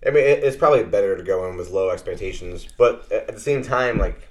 [0.06, 3.64] I mean, it's probably better to go in with low expectations, but at the same
[3.64, 4.30] time, like,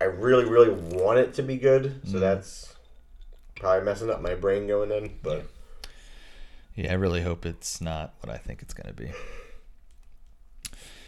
[0.00, 2.20] I really, really want it to be good, so mm-hmm.
[2.20, 2.74] that's
[3.56, 5.18] probably messing up my brain going in.
[5.22, 5.46] But
[6.74, 9.10] Yeah, I really hope it's not what I think it's gonna be.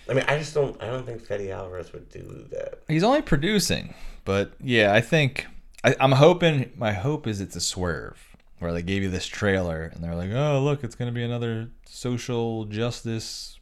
[0.09, 0.81] I mean, I just don't.
[0.83, 2.83] I don't think Fede Alvarez would do that.
[2.89, 5.47] He's only producing, but yeah, I think
[5.85, 6.73] I, I'm hoping.
[6.77, 10.31] My hope is it's a swerve where they gave you this trailer and they're like,
[10.33, 13.59] "Oh, look, it's gonna be another social justice,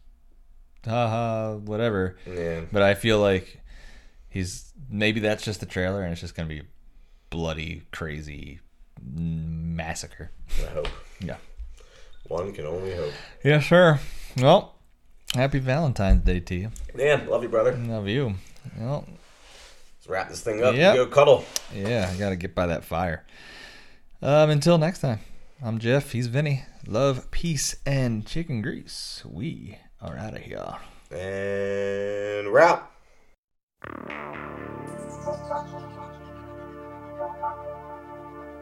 [0.85, 2.62] haha, whatever." Yeah.
[2.71, 3.61] But I feel like
[4.29, 6.62] he's maybe that's just the trailer and it's just gonna be
[7.31, 8.61] bloody, crazy
[9.03, 10.31] massacre.
[10.61, 10.89] I hope.
[11.21, 11.37] Yeah.
[12.29, 13.12] One can only hope.
[13.43, 13.99] Yeah, sure.
[14.37, 14.77] Well,
[15.35, 16.71] happy Valentine's Day to you.
[16.97, 17.73] Yeah, love you, brother.
[17.77, 18.35] Love you.
[18.79, 19.07] Well,
[20.11, 20.96] wrap this thing up yep.
[20.96, 21.44] go cuddle.
[21.74, 23.24] Yeah, I got to get by that fire.
[24.20, 25.20] Um, until next time,
[25.62, 26.11] I'm Jeff.
[26.12, 26.64] He's Vinny.
[26.86, 29.22] Love, peace, and chicken grease.
[29.24, 30.76] We are out of here.
[31.11, 32.90] And we're out.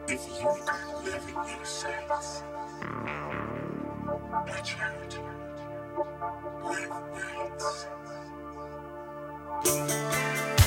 [0.07, 1.33] If you could live in
[9.65, 10.58] live.